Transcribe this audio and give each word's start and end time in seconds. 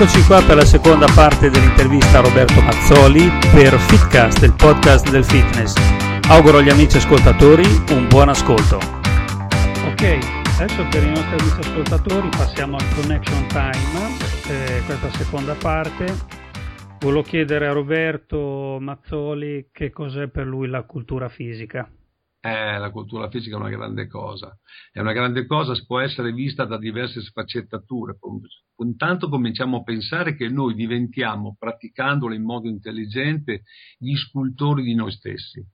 Eccoci 0.00 0.22
qua 0.26 0.40
per 0.44 0.54
la 0.54 0.64
seconda 0.64 1.06
parte 1.12 1.50
dell'intervista 1.50 2.20
a 2.20 2.22
Roberto 2.22 2.62
Mazzoli 2.62 3.28
per 3.52 3.76
Fitcast, 3.80 4.44
il 4.44 4.54
podcast 4.54 5.10
del 5.10 5.24
fitness. 5.24 5.74
Auguro 6.28 6.58
agli 6.58 6.68
amici 6.68 6.98
ascoltatori 6.98 7.64
un 7.90 8.06
buon 8.06 8.28
ascolto. 8.28 8.76
Ok, 8.76 10.02
adesso 10.56 10.86
per 10.88 11.02
i 11.02 11.08
nostri 11.08 11.40
amici 11.40 11.68
ascoltatori 11.68 12.28
passiamo 12.28 12.76
al 12.76 12.94
connection 12.94 13.44
time, 13.48 14.16
eh, 14.48 14.82
questa 14.86 15.10
seconda 15.10 15.54
parte. 15.54 16.06
Volevo 17.00 17.22
chiedere 17.22 17.66
a 17.66 17.72
Roberto 17.72 18.78
Mazzoli 18.80 19.70
che 19.72 19.90
cos'è 19.90 20.28
per 20.28 20.46
lui 20.46 20.68
la 20.68 20.84
cultura 20.84 21.28
fisica. 21.28 21.90
Eh, 22.40 22.78
la 22.78 22.90
cultura 22.90 23.28
fisica 23.28 23.56
è 23.56 23.58
una 23.58 23.68
grande 23.68 24.06
cosa. 24.06 24.56
È 24.92 25.00
una 25.00 25.12
grande 25.12 25.44
cosa, 25.46 25.74
può 25.84 25.98
essere 25.98 26.32
vista 26.32 26.64
da 26.64 26.78
diverse 26.78 27.20
sfaccettature. 27.20 28.16
Intanto 28.76 29.28
cominciamo 29.28 29.78
a 29.78 29.82
pensare 29.82 30.36
che 30.36 30.48
noi 30.48 30.74
diventiamo, 30.74 31.56
praticandola 31.58 32.34
in 32.34 32.44
modo 32.44 32.68
intelligente, 32.68 33.62
gli 33.98 34.14
scultori 34.14 34.84
di 34.84 34.94
noi 34.94 35.10
stessi. 35.10 35.64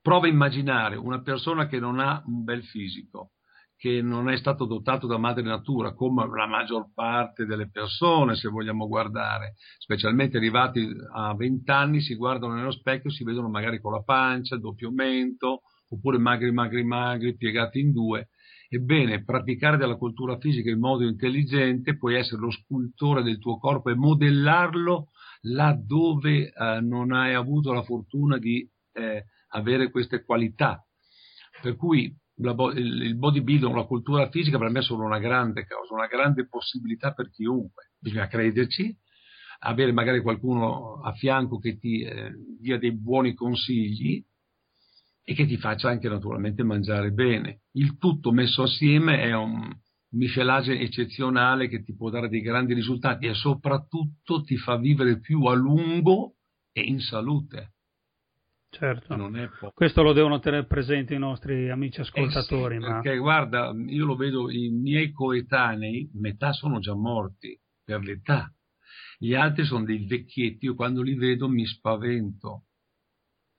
Prova 0.00 0.26
a 0.26 0.30
immaginare 0.30 0.96
una 0.96 1.20
persona 1.20 1.66
che 1.66 1.78
non 1.78 1.98
ha 1.98 2.22
un 2.26 2.44
bel 2.44 2.64
fisico, 2.64 3.32
che 3.76 4.00
non 4.00 4.30
è 4.30 4.36
stato 4.38 4.64
dotato 4.64 5.06
da 5.06 5.18
madre 5.18 5.42
natura, 5.42 5.92
come 5.92 6.26
la 6.26 6.46
maggior 6.46 6.92
parte 6.94 7.44
delle 7.44 7.70
persone, 7.70 8.36
se 8.36 8.48
vogliamo 8.48 8.86
guardare, 8.86 9.54
specialmente 9.78 10.38
arrivati 10.38 10.88
a 11.12 11.34
20 11.34 11.70
anni, 11.70 12.00
si 12.00 12.14
guardano 12.14 12.54
nello 12.54 12.70
specchio, 12.70 13.10
si 13.10 13.24
vedono 13.24 13.50
magari 13.50 13.80
con 13.80 13.92
la 13.92 14.02
pancia, 14.02 14.56
doppio 14.56 14.90
mento, 14.90 15.62
oppure 15.94 16.18
magri, 16.18 16.52
magri, 16.52 16.84
magri, 16.84 17.36
piegati 17.36 17.80
in 17.80 17.92
due. 17.92 18.28
Ebbene, 18.68 19.24
praticare 19.24 19.76
della 19.76 19.96
cultura 19.96 20.38
fisica 20.38 20.70
in 20.70 20.80
modo 20.80 21.04
intelligente 21.04 21.96
puoi 21.96 22.16
essere 22.16 22.40
lo 22.40 22.50
scultore 22.50 23.22
del 23.22 23.38
tuo 23.38 23.58
corpo 23.58 23.90
e 23.90 23.94
modellarlo 23.94 25.10
laddove 25.42 26.52
eh, 26.52 26.80
non 26.80 27.12
hai 27.12 27.34
avuto 27.34 27.72
la 27.72 27.82
fortuna 27.82 28.38
di 28.38 28.68
eh, 28.92 29.24
avere 29.48 29.90
queste 29.90 30.24
qualità. 30.24 30.84
Per 31.60 31.76
cui 31.76 32.14
la, 32.36 32.54
il 32.74 33.16
bodybuilding, 33.16 33.74
la 33.74 33.84
cultura 33.84 34.28
fisica 34.28 34.58
per 34.58 34.70
me 34.70 34.80
sono 34.80 35.04
una 35.04 35.18
grande 35.18 35.66
cosa, 35.66 35.94
una 35.94 36.06
grande 36.06 36.46
possibilità 36.48 37.12
per 37.12 37.30
chiunque. 37.30 37.92
Bisogna 37.98 38.26
crederci, 38.26 38.96
avere 39.60 39.92
magari 39.92 40.20
qualcuno 40.20 41.00
a 41.02 41.12
fianco 41.12 41.58
che 41.58 41.78
ti 41.78 42.02
eh, 42.02 42.32
dia 42.60 42.78
dei 42.78 42.92
buoni 42.92 43.34
consigli 43.34 44.24
e 45.24 45.34
che 45.34 45.46
ti 45.46 45.56
faccia 45.56 45.88
anche 45.88 46.08
naturalmente 46.08 46.62
mangiare 46.62 47.10
bene. 47.10 47.62
Il 47.72 47.96
tutto 47.96 48.30
messo 48.30 48.62
assieme 48.62 49.22
è 49.22 49.34
un 49.34 49.72
miscelage 50.10 50.78
eccezionale 50.78 51.68
che 51.68 51.82
ti 51.82 51.96
può 51.96 52.10
dare 52.10 52.28
dei 52.28 52.42
grandi 52.42 52.74
risultati 52.74 53.26
e 53.26 53.34
soprattutto 53.34 54.42
ti 54.42 54.56
fa 54.56 54.76
vivere 54.76 55.18
più 55.18 55.44
a 55.44 55.54
lungo 55.54 56.34
e 56.72 56.82
in 56.82 57.00
salute. 57.00 57.70
Certo, 58.68 59.30
questo 59.72 60.02
lo 60.02 60.12
devono 60.12 60.40
tenere 60.40 60.66
presente 60.66 61.14
i 61.14 61.18
nostri 61.18 61.70
amici 61.70 62.00
ascoltatori. 62.00 62.76
Eh 62.76 62.80
sì, 62.80 62.84
ma... 62.84 63.00
Perché 63.00 63.18
guarda, 63.18 63.72
io 63.86 64.04
lo 64.04 64.16
vedo, 64.16 64.50
i 64.50 64.68
miei 64.68 65.12
coetanei, 65.12 66.10
metà 66.14 66.52
sono 66.52 66.80
già 66.80 66.94
morti 66.94 67.56
per 67.84 68.02
l'età, 68.02 68.52
gli 69.16 69.32
altri 69.32 69.64
sono 69.64 69.84
dei 69.84 70.04
vecchietti, 70.04 70.64
io 70.64 70.74
quando 70.74 71.02
li 71.02 71.14
vedo 71.14 71.48
mi 71.48 71.64
spavento 71.64 72.64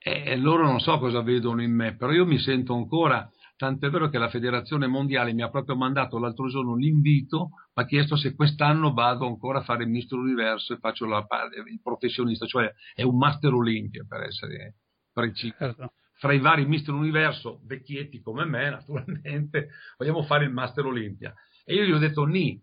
e 0.07 0.37
loro 0.37 0.67
non 0.67 0.79
so 0.79 0.99
cosa 0.99 1.23
vedono 1.23 1.63
in 1.63 1.73
me, 1.73 1.95
però 1.95 2.11
io 2.11 2.27
mi 2.27 2.37
sento 2.37 2.75
ancora, 2.75 3.27
tanto 3.57 3.87
è 3.87 3.89
vero 3.89 4.07
che 4.07 4.19
la 4.19 4.29
federazione 4.29 4.85
mondiale 4.85 5.33
mi 5.33 5.41
ha 5.41 5.49
proprio 5.49 5.75
mandato 5.75 6.19
l'altro 6.19 6.47
giorno 6.47 6.75
l'invito, 6.75 7.49
mi 7.73 7.83
ha 7.83 7.87
chiesto 7.87 8.15
se 8.15 8.35
quest'anno 8.35 8.93
vado 8.93 9.25
ancora 9.25 9.59
a 9.59 9.63
fare 9.63 9.83
il 9.83 9.89
Mister 9.89 10.19
Universo 10.19 10.73
e 10.73 10.77
faccio 10.77 11.07
la, 11.07 11.25
il 11.67 11.81
professionista, 11.81 12.45
cioè 12.45 12.71
è 12.93 13.01
un 13.01 13.17
Master 13.17 13.51
Olympia 13.51 14.05
per 14.07 14.21
essere 14.21 14.75
preciso. 15.11 15.55
Certo. 15.57 15.93
Fra 16.17 16.33
i 16.33 16.39
vari 16.39 16.67
Mister 16.67 16.93
Universo, 16.93 17.61
vecchietti 17.65 18.21
come 18.21 18.45
me 18.45 18.69
naturalmente, 18.69 19.69
vogliamo 19.97 20.21
fare 20.21 20.45
il 20.45 20.51
Master 20.51 20.85
Olympia. 20.85 21.33
E 21.63 21.73
io 21.73 21.83
gli 21.83 21.91
ho 21.91 21.97
detto 21.97 22.25
ni, 22.25 22.61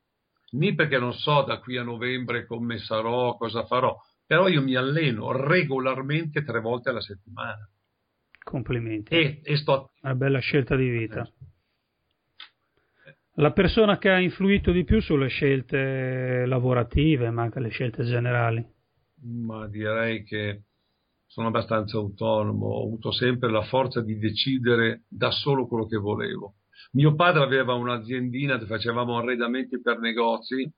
ni 0.52 0.76
perché 0.76 0.96
non 0.96 1.12
so 1.12 1.42
da 1.42 1.58
qui 1.58 1.76
a 1.76 1.82
novembre 1.82 2.46
come 2.46 2.78
sarò, 2.78 3.36
cosa 3.36 3.64
farò, 3.64 3.96
però 4.32 4.48
io 4.48 4.62
mi 4.62 4.74
alleno 4.76 5.30
regolarmente 5.32 6.42
tre 6.42 6.60
volte 6.60 6.88
alla 6.88 7.02
settimana. 7.02 7.68
Complimenti. 8.42 9.12
E, 9.12 9.42
e 9.44 9.56
sto... 9.58 9.90
Una 10.00 10.14
bella 10.14 10.38
scelta 10.38 10.74
di 10.74 10.88
vita. 10.88 11.20
Eh. 13.04 13.16
La 13.34 13.52
persona 13.52 13.98
che 13.98 14.08
ha 14.08 14.18
influito 14.18 14.72
di 14.72 14.84
più 14.84 15.02
sulle 15.02 15.28
scelte 15.28 16.46
lavorative, 16.46 17.28
ma 17.28 17.42
anche 17.42 17.60
le 17.60 17.68
scelte 17.68 18.04
generali? 18.04 18.66
Ma 19.20 19.68
direi 19.68 20.24
che 20.24 20.62
sono 21.26 21.48
abbastanza 21.48 21.98
autonomo, 21.98 22.68
ho 22.68 22.86
avuto 22.86 23.12
sempre 23.12 23.50
la 23.50 23.64
forza 23.64 24.00
di 24.00 24.18
decidere 24.18 25.02
da 25.08 25.30
solo 25.30 25.66
quello 25.66 25.84
che 25.84 25.98
volevo. 25.98 26.54
Mio 26.92 27.14
padre 27.14 27.42
aveva 27.42 27.74
un'aziendina 27.74 28.54
dove 28.54 28.64
facevamo 28.64 29.18
arredamenti 29.18 29.78
per 29.78 29.98
negozi 29.98 30.72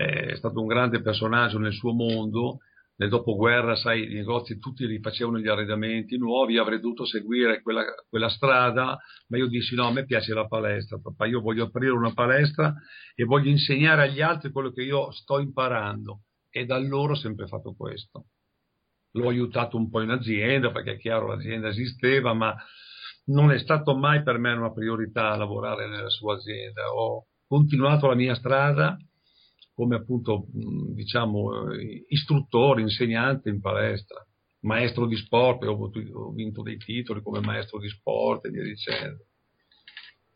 è 0.00 0.36
stato 0.36 0.60
un 0.60 0.66
grande 0.66 1.02
personaggio 1.02 1.58
nel 1.58 1.72
suo 1.72 1.92
mondo. 1.92 2.58
Nel 2.96 3.08
dopoguerra, 3.08 3.76
sai, 3.76 4.10
i 4.10 4.14
negozi 4.14 4.58
tutti 4.58 4.84
rifacevano 4.84 5.38
gli 5.38 5.48
arredamenti 5.48 6.18
nuovi, 6.18 6.58
avrei 6.58 6.80
dovuto 6.80 7.06
seguire 7.06 7.62
quella, 7.62 7.82
quella 8.06 8.28
strada, 8.28 8.98
ma 9.28 9.38
io 9.38 9.46
dissi 9.46 9.74
no, 9.74 9.86
a 9.86 9.92
me 9.92 10.04
piace 10.04 10.34
la 10.34 10.46
palestra, 10.46 10.98
papà, 10.98 11.24
io 11.24 11.40
voglio 11.40 11.64
aprire 11.64 11.92
una 11.92 12.12
palestra 12.12 12.74
e 13.14 13.24
voglio 13.24 13.48
insegnare 13.48 14.02
agli 14.02 14.20
altri 14.20 14.50
quello 14.50 14.70
che 14.70 14.82
io 14.82 15.10
sto 15.12 15.38
imparando. 15.38 16.24
E 16.50 16.66
da 16.66 16.74
allora 16.74 17.12
ho 17.12 17.16
sempre 17.16 17.46
fatto 17.46 17.74
questo. 17.74 18.26
L'ho 19.12 19.28
aiutato 19.28 19.78
un 19.78 19.88
po' 19.88 20.02
in 20.02 20.10
azienda, 20.10 20.70
perché 20.70 20.92
è 20.92 20.98
chiaro 20.98 21.28
l'azienda 21.28 21.68
esisteva, 21.68 22.34
ma 22.34 22.54
non 23.26 23.50
è 23.50 23.58
stato 23.58 23.96
mai 23.96 24.22
per 24.22 24.36
me 24.36 24.52
una 24.52 24.72
priorità 24.72 25.34
lavorare 25.36 25.88
nella 25.88 26.10
sua 26.10 26.34
azienda. 26.34 26.92
Ho 26.92 27.28
continuato 27.46 28.08
la 28.08 28.14
mia 28.14 28.34
strada 28.34 28.98
come 29.80 29.96
appunto 29.96 30.46
diciamo 30.52 31.72
istruttore, 32.08 32.82
insegnante 32.82 33.48
in 33.48 33.62
palestra, 33.62 34.22
maestro 34.60 35.06
di 35.06 35.16
sport, 35.16 35.64
ho, 35.64 35.90
ho 35.90 36.32
vinto 36.32 36.60
dei 36.60 36.76
titoli 36.76 37.22
come 37.22 37.40
maestro 37.40 37.78
di 37.78 37.88
sport 37.88 38.44
e 38.44 38.50
via 38.50 38.62
dicendo. 38.62 39.24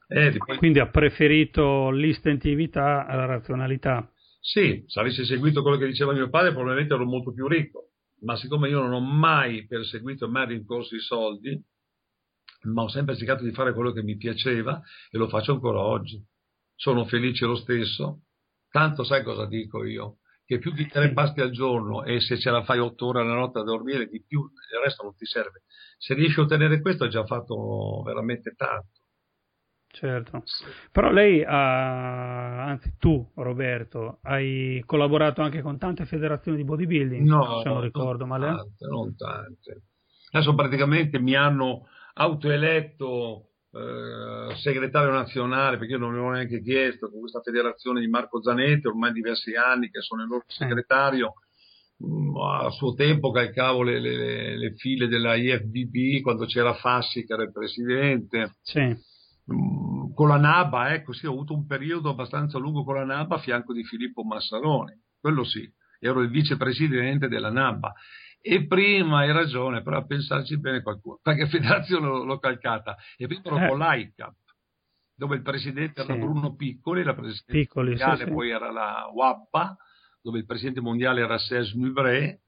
Eh. 0.08 0.34
Quindi 0.56 0.78
ha 0.78 0.88
preferito 0.88 1.90
l'istentività 1.90 3.06
alla 3.06 3.26
razionalità. 3.26 4.10
Sì, 4.40 4.82
se 4.86 5.00
avessi 5.00 5.26
seguito 5.26 5.60
quello 5.60 5.76
che 5.76 5.88
diceva 5.88 6.14
mio 6.14 6.30
padre 6.30 6.52
probabilmente 6.52 6.94
ero 6.94 7.04
molto 7.04 7.34
più 7.34 7.46
ricco, 7.46 7.90
ma 8.20 8.36
siccome 8.36 8.70
io 8.70 8.80
non 8.80 8.92
ho 8.92 9.00
mai 9.00 9.66
perseguito 9.66 10.24
e 10.24 10.28
mai 10.28 10.46
rincorso 10.46 10.94
i 10.94 11.00
soldi, 11.00 11.62
ma 12.62 12.82
ho 12.82 12.88
sempre 12.88 13.14
cercato 13.14 13.44
di 13.44 13.52
fare 13.52 13.74
quello 13.74 13.92
che 13.92 14.02
mi 14.02 14.16
piaceva 14.16 14.80
e 15.10 15.18
lo 15.18 15.28
faccio 15.28 15.52
ancora 15.52 15.80
oggi. 15.80 16.18
Sono 16.74 17.04
felice 17.04 17.44
lo 17.44 17.56
stesso, 17.56 18.22
Tanto 18.74 19.04
sai 19.04 19.22
cosa 19.22 19.46
dico 19.46 19.84
io? 19.84 20.16
Che 20.44 20.58
più 20.58 20.72
di 20.72 20.88
tre 20.88 21.12
pasti 21.12 21.40
al 21.40 21.52
giorno 21.52 22.02
e 22.02 22.18
se 22.18 22.40
ce 22.40 22.50
la 22.50 22.64
fai 22.64 22.80
otto 22.80 23.06
ore 23.06 23.20
alla 23.20 23.34
notte 23.34 23.60
a 23.60 23.62
dormire, 23.62 24.08
di 24.08 24.20
più 24.26 24.40
il 24.40 24.82
resto 24.82 25.04
non 25.04 25.14
ti 25.14 25.26
serve. 25.26 25.62
Se 25.96 26.12
riesci 26.14 26.40
a 26.40 26.42
ottenere 26.42 26.80
questo 26.80 27.04
hai 27.04 27.10
già 27.10 27.24
fatto 27.24 28.02
veramente 28.04 28.52
tanto. 28.56 29.02
Certo, 29.86 30.42
però 30.90 31.12
lei 31.12 31.44
ha, 31.44 32.64
anzi 32.64 32.96
tu 32.98 33.30
Roberto, 33.36 34.18
hai 34.22 34.82
collaborato 34.84 35.40
anche 35.40 35.62
con 35.62 35.78
tante 35.78 36.04
federazioni 36.04 36.56
di 36.56 36.64
bodybuilding, 36.64 37.24
no, 37.24 37.60
se 37.62 37.68
non 37.68 37.80
ricordo 37.80 38.26
male. 38.26 38.46
Tante, 38.46 38.86
non 38.88 39.14
tante. 39.14 39.82
Adesso 40.32 40.52
praticamente 40.56 41.20
mi 41.20 41.36
hanno 41.36 41.86
autoeletto 42.14 43.50
eh, 43.76 44.54
segretario 44.56 45.10
nazionale, 45.10 45.78
perché 45.78 45.94
io 45.94 45.98
non 45.98 46.12
avevo 46.12 46.30
neanche 46.30 46.62
chiesto, 46.62 47.10
con 47.10 47.18
questa 47.18 47.40
federazione 47.40 48.00
di 48.00 48.06
Marco 48.06 48.40
Zanetti, 48.40 48.86
ormai 48.86 49.12
diversi 49.12 49.54
anni 49.54 49.90
che 49.90 50.00
sono 50.00 50.22
il 50.22 50.28
loro 50.28 50.44
segretario, 50.46 51.34
mm, 52.04 52.36
a 52.36 52.70
suo 52.70 52.94
tempo 52.94 53.32
calcavo 53.32 53.82
le, 53.82 53.98
le, 53.98 54.56
le, 54.56 54.74
file 54.76 55.08
della 55.08 55.34
IFBB 55.34 56.22
quando 56.22 56.46
c'era 56.46 56.74
Fassi 56.74 57.24
che 57.24 57.32
era 57.32 57.42
il 57.42 57.52
presidente. 57.52 58.54
Sì. 58.62 58.96
Mm, 59.52 60.12
con 60.14 60.28
la 60.28 60.38
NABA, 60.38 60.94
ecco 60.94 61.12
sì, 61.12 61.26
ho 61.26 61.32
avuto 61.32 61.54
un 61.54 61.66
periodo 61.66 62.10
abbastanza 62.10 62.58
lungo 62.58 62.84
con 62.84 62.94
la 62.94 63.04
NABA 63.04 63.34
a 63.34 63.40
fianco 63.40 63.72
di 63.72 63.82
Filippo 63.82 64.22
Massaroni, 64.22 64.92
quello 65.20 65.42
sì, 65.42 65.68
ero 65.98 66.20
il 66.20 66.30
vicepresidente 66.30 67.26
della 67.26 67.50
NABA 67.50 67.92
e 68.46 68.66
prima 68.66 69.20
hai 69.20 69.32
ragione, 69.32 69.82
però 69.82 69.96
a 69.96 70.04
pensarci 70.04 70.58
bene 70.58 70.82
qualcuno, 70.82 71.18
perché 71.22 71.46
federazione 71.48 72.06
l'ho 72.06 72.38
calcata, 72.38 72.94
e 73.16 73.26
prima 73.26 73.42
ero 73.44 73.56
eh. 73.56 73.68
con 73.68 73.78
l'ICAP, 73.78 74.34
dove 75.14 75.36
il 75.36 75.42
presidente 75.42 76.02
era 76.02 76.14
Bruno 76.14 76.54
Piccoli, 76.54 77.02
la 77.02 77.14
presidente 77.14 77.52
Piccoli, 77.52 77.88
mondiale, 77.88 78.24
sì, 78.24 78.30
poi 78.30 78.50
era 78.50 78.70
la 78.70 79.10
WAPPA, 79.10 79.76
dove 80.20 80.38
il 80.40 80.44
presidente 80.44 80.82
mondiale 80.82 81.22
era 81.22 81.38
Serge 81.38 81.74
Nuvre, 81.74 82.42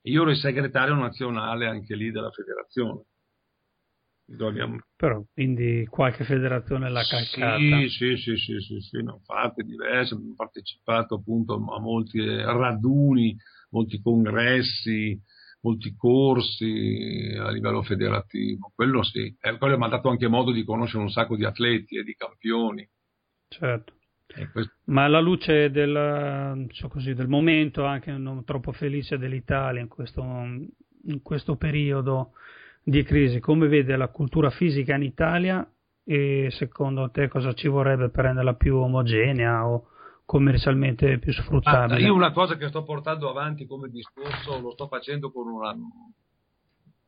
e 0.00 0.10
io 0.10 0.22
ero 0.22 0.30
il 0.30 0.36
segretario 0.36 0.94
nazionale 0.94 1.66
anche 1.66 1.96
lì 1.96 2.12
della 2.12 2.30
federazione. 2.30 3.02
Abbiamo... 4.38 4.78
Però 4.94 5.24
quindi 5.32 5.84
qualche 5.90 6.22
federazione 6.22 6.88
l'ha 6.88 7.02
calcata. 7.02 7.58
Sì, 7.58 7.88
sì, 7.88 8.16
sì, 8.16 8.36
sì, 8.36 8.60
sì, 8.60 8.80
sì, 8.80 9.02
ne 9.02 9.10
ho 9.10 9.20
fatte 9.24 9.64
diverse, 9.64 10.14
ho 10.14 10.20
partecipato 10.36 11.16
appunto 11.16 11.54
a 11.54 11.80
molti 11.80 12.24
raduni, 12.24 13.36
molti 13.72 14.00
congressi, 14.00 15.20
molti 15.62 15.94
corsi 15.96 17.34
a 17.38 17.50
livello 17.50 17.82
federativo, 17.82 18.72
quello 18.74 19.02
sì, 19.02 19.34
e 19.40 19.58
quello 19.58 19.78
mi 19.78 19.84
ha 19.84 19.88
dato 19.88 20.08
anche 20.08 20.28
modo 20.28 20.52
di 20.52 20.64
conoscere 20.64 21.02
un 21.02 21.10
sacco 21.10 21.36
di 21.36 21.44
atleti 21.44 21.96
e 21.96 22.02
di 22.02 22.14
campioni. 22.14 22.88
Certo. 23.48 23.94
Ma 24.86 25.04
alla 25.04 25.20
luce 25.20 25.70
del, 25.70 26.66
so 26.70 26.88
così, 26.88 27.12
del, 27.12 27.28
momento 27.28 27.84
anche 27.84 28.12
non 28.12 28.44
troppo 28.44 28.72
felice 28.72 29.18
dell'Italia 29.18 29.82
in 29.82 29.88
questo, 29.88 30.22
in 30.22 31.20
questo 31.22 31.56
periodo 31.56 32.32
di 32.82 33.02
crisi, 33.02 33.40
come 33.40 33.68
vede 33.68 33.94
la 33.94 34.08
cultura 34.08 34.48
fisica 34.48 34.94
in 34.94 35.02
Italia 35.02 35.70
e 36.04 36.48
secondo 36.50 37.10
te 37.10 37.28
cosa 37.28 37.52
ci 37.52 37.68
vorrebbe 37.68 38.08
per 38.08 38.24
renderla 38.24 38.54
più 38.54 38.76
omogenea 38.76 39.66
o 39.66 39.88
commercialmente 40.32 41.18
più 41.18 41.30
sfruttabile? 41.30 41.98
Ah, 41.98 42.06
io 42.06 42.14
una 42.14 42.32
cosa 42.32 42.56
che 42.56 42.68
sto 42.68 42.84
portando 42.84 43.28
avanti 43.28 43.66
come 43.66 43.90
discorso 43.90 44.58
lo 44.60 44.70
sto 44.70 44.86
facendo 44.86 45.30
con 45.30 45.46
una, 45.46 45.76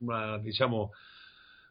una 0.00 0.38
diciamo, 0.40 0.90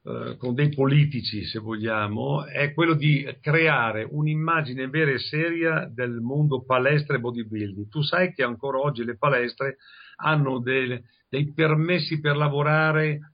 eh, 0.04 0.36
con 0.40 0.56
dei 0.56 0.70
politici, 0.70 1.44
se 1.44 1.60
vogliamo, 1.60 2.44
è 2.44 2.74
quello 2.74 2.96
di 2.96 3.24
creare 3.40 4.08
un'immagine 4.10 4.88
vera 4.88 5.12
e 5.12 5.20
seria 5.20 5.88
del 5.94 6.22
mondo 6.22 6.64
palestra 6.64 7.18
e 7.18 7.20
bodybuilding. 7.20 7.88
Tu 7.88 8.02
sai 8.02 8.34
che 8.34 8.42
ancora 8.42 8.80
oggi 8.80 9.04
le 9.04 9.16
palestre 9.16 9.78
hanno 10.24 10.58
dei, 10.58 11.00
dei 11.30 11.54
permessi 11.54 12.20
per 12.20 12.36
lavorare 12.36 13.33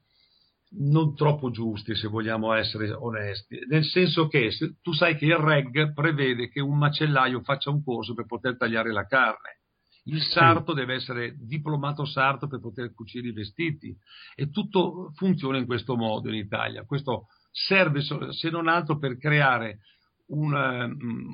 non 0.72 1.14
troppo 1.14 1.50
giusti, 1.50 1.94
se 1.96 2.06
vogliamo 2.08 2.52
essere 2.52 2.92
onesti, 2.92 3.58
nel 3.68 3.84
senso 3.84 4.28
che 4.28 4.50
tu 4.80 4.92
sai 4.92 5.16
che 5.16 5.26
il 5.26 5.36
REG 5.36 5.92
prevede 5.92 6.48
che 6.48 6.60
un 6.60 6.78
macellaio 6.78 7.40
faccia 7.40 7.70
un 7.70 7.82
corso 7.82 8.14
per 8.14 8.26
poter 8.26 8.56
tagliare 8.56 8.92
la 8.92 9.06
carne. 9.06 9.58
Il 10.04 10.22
sarto 10.22 10.72
sì. 10.72 10.78
deve 10.78 10.94
essere 10.94 11.34
diplomato 11.38 12.04
sarto 12.04 12.46
per 12.46 12.60
poter 12.60 12.94
cucire 12.94 13.28
i 13.28 13.32
vestiti 13.32 13.94
e 14.34 14.48
tutto 14.50 15.12
funziona 15.14 15.58
in 15.58 15.66
questo 15.66 15.96
modo 15.96 16.28
in 16.28 16.36
Italia. 16.36 16.84
Questo 16.84 17.26
serve 17.50 18.00
se 18.00 18.50
non 18.50 18.68
altro 18.68 18.98
per 18.98 19.18
creare 19.18 19.80
una, 20.28 20.88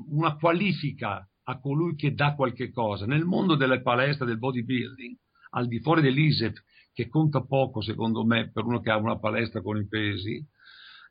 una 0.08 0.36
qualifica 0.36 1.26
a 1.44 1.60
colui 1.60 1.94
che 1.94 2.14
dà 2.14 2.34
qualche 2.34 2.70
cosa. 2.72 3.06
Nel 3.06 3.24
mondo 3.24 3.54
delle 3.54 3.82
palestre 3.82 4.26
del 4.26 4.38
bodybuilding, 4.38 5.16
al 5.50 5.68
di 5.68 5.80
fuori 5.80 6.02
dell'ISEP, 6.02 6.56
che 6.96 7.08
conta 7.08 7.44
poco 7.44 7.82
secondo 7.82 8.24
me 8.24 8.50
per 8.50 8.64
uno 8.64 8.80
che 8.80 8.90
ha 8.90 8.96
una 8.96 9.18
palestra 9.18 9.60
con 9.60 9.76
i 9.76 9.86
pesi, 9.86 10.42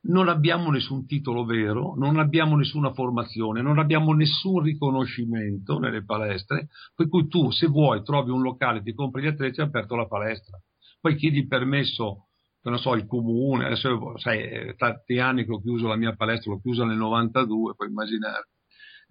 non 0.08 0.28
abbiamo 0.28 0.72
nessun 0.72 1.06
titolo 1.06 1.44
vero, 1.44 1.94
non 1.94 2.18
abbiamo 2.18 2.56
nessuna 2.56 2.92
formazione, 2.92 3.62
non 3.62 3.78
abbiamo 3.78 4.12
nessun 4.12 4.62
riconoscimento 4.62 5.78
nelle 5.78 6.04
palestre, 6.04 6.66
per 6.92 7.08
cui 7.08 7.28
tu 7.28 7.52
se 7.52 7.68
vuoi 7.68 8.02
trovi 8.02 8.30
un 8.30 8.42
locale, 8.42 8.82
ti 8.82 8.94
compri 8.94 9.22
gli 9.22 9.26
attrezzi 9.28 9.60
e 9.60 9.62
hai 9.62 9.68
aperto 9.68 9.94
la 9.94 10.08
palestra. 10.08 10.58
Poi 11.00 11.14
chiedi 11.14 11.38
il 11.38 11.46
permesso, 11.46 12.30
non 12.62 12.78
so, 12.78 12.94
il 12.94 13.06
comune, 13.06 13.66
adesso 13.66 14.18
sai, 14.18 14.74
tanti 14.76 15.20
anni 15.20 15.44
che 15.44 15.52
ho 15.52 15.60
chiuso 15.60 15.86
la 15.86 15.96
mia 15.96 16.16
palestra, 16.16 16.50
l'ho 16.50 16.60
chiusa 16.60 16.84
nel 16.84 16.96
92, 16.96 17.74
puoi 17.76 17.88
immaginare, 17.88 18.48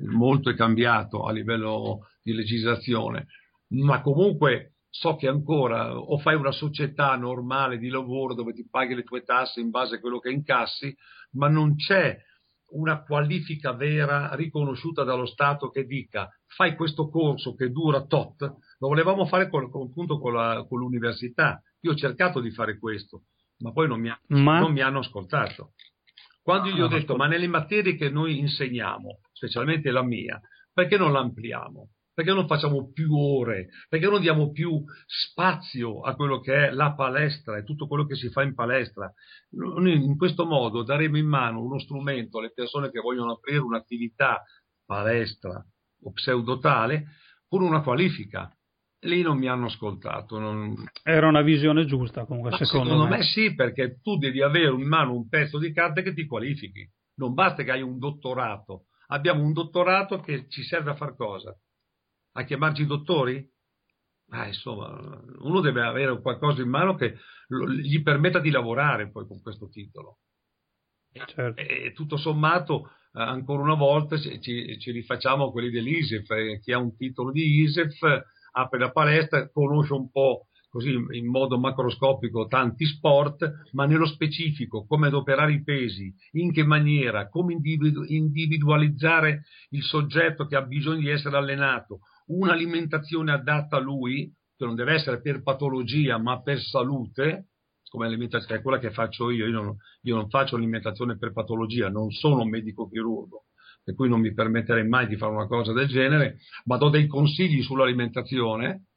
molto 0.10 0.50
è 0.50 0.56
cambiato 0.56 1.24
a 1.24 1.32
livello 1.32 2.08
di 2.22 2.34
legislazione, 2.34 3.28
ma 3.70 4.02
comunque 4.02 4.75
so 4.98 5.16
che 5.16 5.28
ancora 5.28 5.98
o 5.98 6.18
fai 6.20 6.36
una 6.36 6.54
società 6.54 7.16
normale 7.18 7.78
di 7.78 7.90
lavoro 7.90 8.34
dove 8.34 8.54
ti 8.54 8.66
paghi 8.70 8.96
le 8.96 9.04
tue 9.04 9.24
tasse 9.24 9.60
in 9.60 9.70
base 9.70 9.96
a 9.96 10.00
quello 10.00 10.20
che 10.20 10.32
incassi, 10.32 10.96
ma 11.34 11.50
non 11.50 11.76
c'è 11.76 12.18
una 12.70 13.04
qualifica 13.04 13.74
vera 13.74 14.34
riconosciuta 14.36 15.04
dallo 15.04 15.26
Stato 15.26 15.70
che 15.70 15.84
dica 15.86 16.30
fai 16.48 16.76
questo 16.76 17.10
corso 17.10 17.56
che 17.56 17.72
dura 17.72 18.06
tot, 18.06 18.40
lo 18.42 18.88
volevamo 18.88 19.26
fare 19.26 19.50
con, 19.50 19.64
appunto 19.66 20.18
con, 20.18 20.34
la, 20.34 20.66
con 20.68 20.80
l'università. 20.80 21.62
Io 21.82 21.92
ho 21.92 21.96
cercato 21.96 22.40
di 22.40 22.52
fare 22.52 22.80
questo, 22.80 23.24
ma 23.60 23.74
poi 23.74 23.90
non 23.90 24.00
mi, 24.00 24.10
ha, 24.10 24.20
ma... 24.28 24.60
non 24.60 24.72
mi 24.72 24.82
hanno 24.82 25.00
ascoltato. 25.00 25.74
Quando 26.42 26.70
gli 26.70 26.80
ho 26.80 26.88
detto, 26.88 27.18
ma 27.18 27.28
nelle 27.28 27.48
materie 27.48 27.96
che 27.96 28.10
noi 28.10 28.40
insegniamo, 28.40 29.20
specialmente 29.34 29.92
la 29.92 30.04
mia, 30.04 30.40
perché 30.72 30.98
non 30.98 31.12
l'ampliamo? 31.12 31.90
Perché 32.16 32.32
non 32.32 32.48
facciamo 32.48 32.94
più 32.94 33.14
ore? 33.14 33.68
Perché 33.90 34.08
non 34.08 34.22
diamo 34.22 34.50
più 34.52 34.82
spazio 35.06 36.00
a 36.00 36.16
quello 36.16 36.40
che 36.40 36.68
è 36.68 36.72
la 36.72 36.94
palestra 36.94 37.58
e 37.58 37.66
tutto 37.66 37.88
quello 37.88 38.06
che 38.06 38.16
si 38.16 38.30
fa 38.30 38.42
in 38.42 38.56
palestra? 38.56 39.14
In 39.52 40.16
questo 40.16 40.46
modo 40.46 40.84
daremo 40.84 41.18
in 41.18 41.28
mano 41.28 41.62
uno 41.62 41.78
strumento 41.78 42.40
alle 42.40 42.54
persone 42.54 42.90
che 42.90 43.02
vogliono 43.02 43.34
aprire 43.34 43.60
un'attività 43.60 44.42
palestra 44.86 45.62
o 46.04 46.12
pseudotale 46.14 47.08
con 47.50 47.62
una 47.62 47.82
qualifica. 47.82 48.50
Lì 49.02 49.22
non 49.22 49.38
mi 49.38 49.50
hanno 49.50 49.66
ascoltato. 49.66 50.40
Non... 50.40 50.74
Era 51.04 51.28
una 51.28 51.42
visione 51.42 51.86
giusta 51.86 52.24
comunque, 52.24 52.52
secondo, 52.52 52.92
secondo 52.92 53.10
me. 53.10 53.18
me 53.18 53.24
sì, 53.24 53.54
perché 53.54 54.00
tu 54.02 54.16
devi 54.18 54.42
avere 54.42 54.70
in 54.70 54.88
mano 54.88 55.14
un 55.14 55.28
pezzo 55.28 55.60
di 55.60 55.74
carta 55.74 56.02
che 56.02 56.14
ti 56.14 56.26
qualifichi. 56.26 56.90
Non 57.16 57.34
basta 57.34 57.64
che 57.64 57.72
hai 57.72 57.82
un 57.82 58.00
dottorato. 58.00 58.86
Abbiamo 59.08 59.44
un 59.44 59.52
dottorato 59.52 60.22
che 60.22 60.48
ci 60.48 60.64
serve 60.64 60.92
a 60.92 60.96
far 60.96 61.16
cosa? 61.16 61.54
A 62.38 62.44
chiamarci 62.44 62.86
dottori? 62.86 63.50
Ah, 64.30 64.48
insomma, 64.48 65.22
uno 65.40 65.62
deve 65.62 65.82
avere 65.84 66.20
qualcosa 66.22 66.62
in 66.62 66.70
mano 66.70 66.96
che 66.96 67.18
gli 67.82 68.02
permetta 68.02 68.40
di 68.40 68.50
lavorare 68.50 69.12
poi 69.12 69.26
con 69.28 69.42
questo 69.42 69.70
titolo. 69.70 70.20
Certo. 71.12 71.62
E, 71.62 71.94
tutto 71.94 72.18
sommato, 72.18 72.88
eh, 73.14 73.22
ancora 73.22 73.62
una 73.62 73.76
volta 73.76 74.18
ci, 74.18 74.40
ci 74.42 74.92
rifacciamo 74.92 75.46
a 75.46 75.52
quelli 75.52 75.70
dell'ISEF. 75.70 76.30
Eh, 76.32 76.60
chi 76.60 76.74
ha 76.74 76.78
un 76.80 76.96
titolo 76.98 77.32
di 77.32 77.62
ISEF 77.62 78.02
apre 78.52 78.80
la 78.80 78.92
palestra, 78.92 79.50
conosce 79.50 79.94
un 79.94 80.10
po' 80.12 80.48
così 80.76 80.92
in 80.92 81.28
modo 81.28 81.58
macroscopico 81.58 82.48
tanti 82.48 82.86
sport, 82.86 83.50
ma 83.72 83.86
nello 83.86 84.06
specifico 84.06 84.86
come 84.86 85.08
adoperare 85.08 85.54
i 85.54 85.64
pesi, 85.64 86.14
in 86.32 86.52
che 86.52 86.66
maniera, 86.66 87.30
come 87.30 87.54
individu- 87.54 88.10
individualizzare 88.10 89.44
il 89.70 89.84
soggetto 89.84 90.46
che 90.48 90.58
ha 90.58 90.64
bisogno 90.64 91.00
di 91.00 91.10
essere 91.10 91.38
allenato, 91.38 92.00
un'alimentazione 92.28 93.32
adatta 93.32 93.78
a 93.78 93.80
lui, 93.80 94.34
che 94.56 94.66
non 94.66 94.76
deve 94.76 94.94
essere 94.94 95.22
per 95.22 95.44
patologia 95.44 96.18
ma 96.18 96.42
per 96.42 96.60
salute, 96.62 97.50
come 97.90 98.06
l'alimentazione 98.06 98.60
è 98.60 98.64
quella 98.64 98.80
che 98.80 98.92
faccio 98.92 99.30
io, 99.30 99.48
io 99.48 99.62
non, 99.62 99.76
io 100.02 100.16
non 100.16 100.30
faccio 100.30 100.56
alimentazione 100.56 101.18
per 101.18 101.32
patologia, 101.32 101.90
non 101.90 102.12
sono 102.12 102.42
un 102.42 102.50
medico 102.50 102.90
chirurgo, 102.90 103.46
per 103.84 103.96
cui 103.96 104.10
non 104.10 104.20
mi 104.20 104.34
permetterei 104.34 104.88
mai 104.88 105.08
di 105.08 105.18
fare 105.18 105.34
una 105.34 105.48
cosa 105.48 105.72
del 105.74 105.88
genere, 105.88 106.40
ma 106.66 106.78
do 106.78 106.90
dei 106.90 107.08
consigli 107.08 107.62
sull'alimentazione 107.62 108.88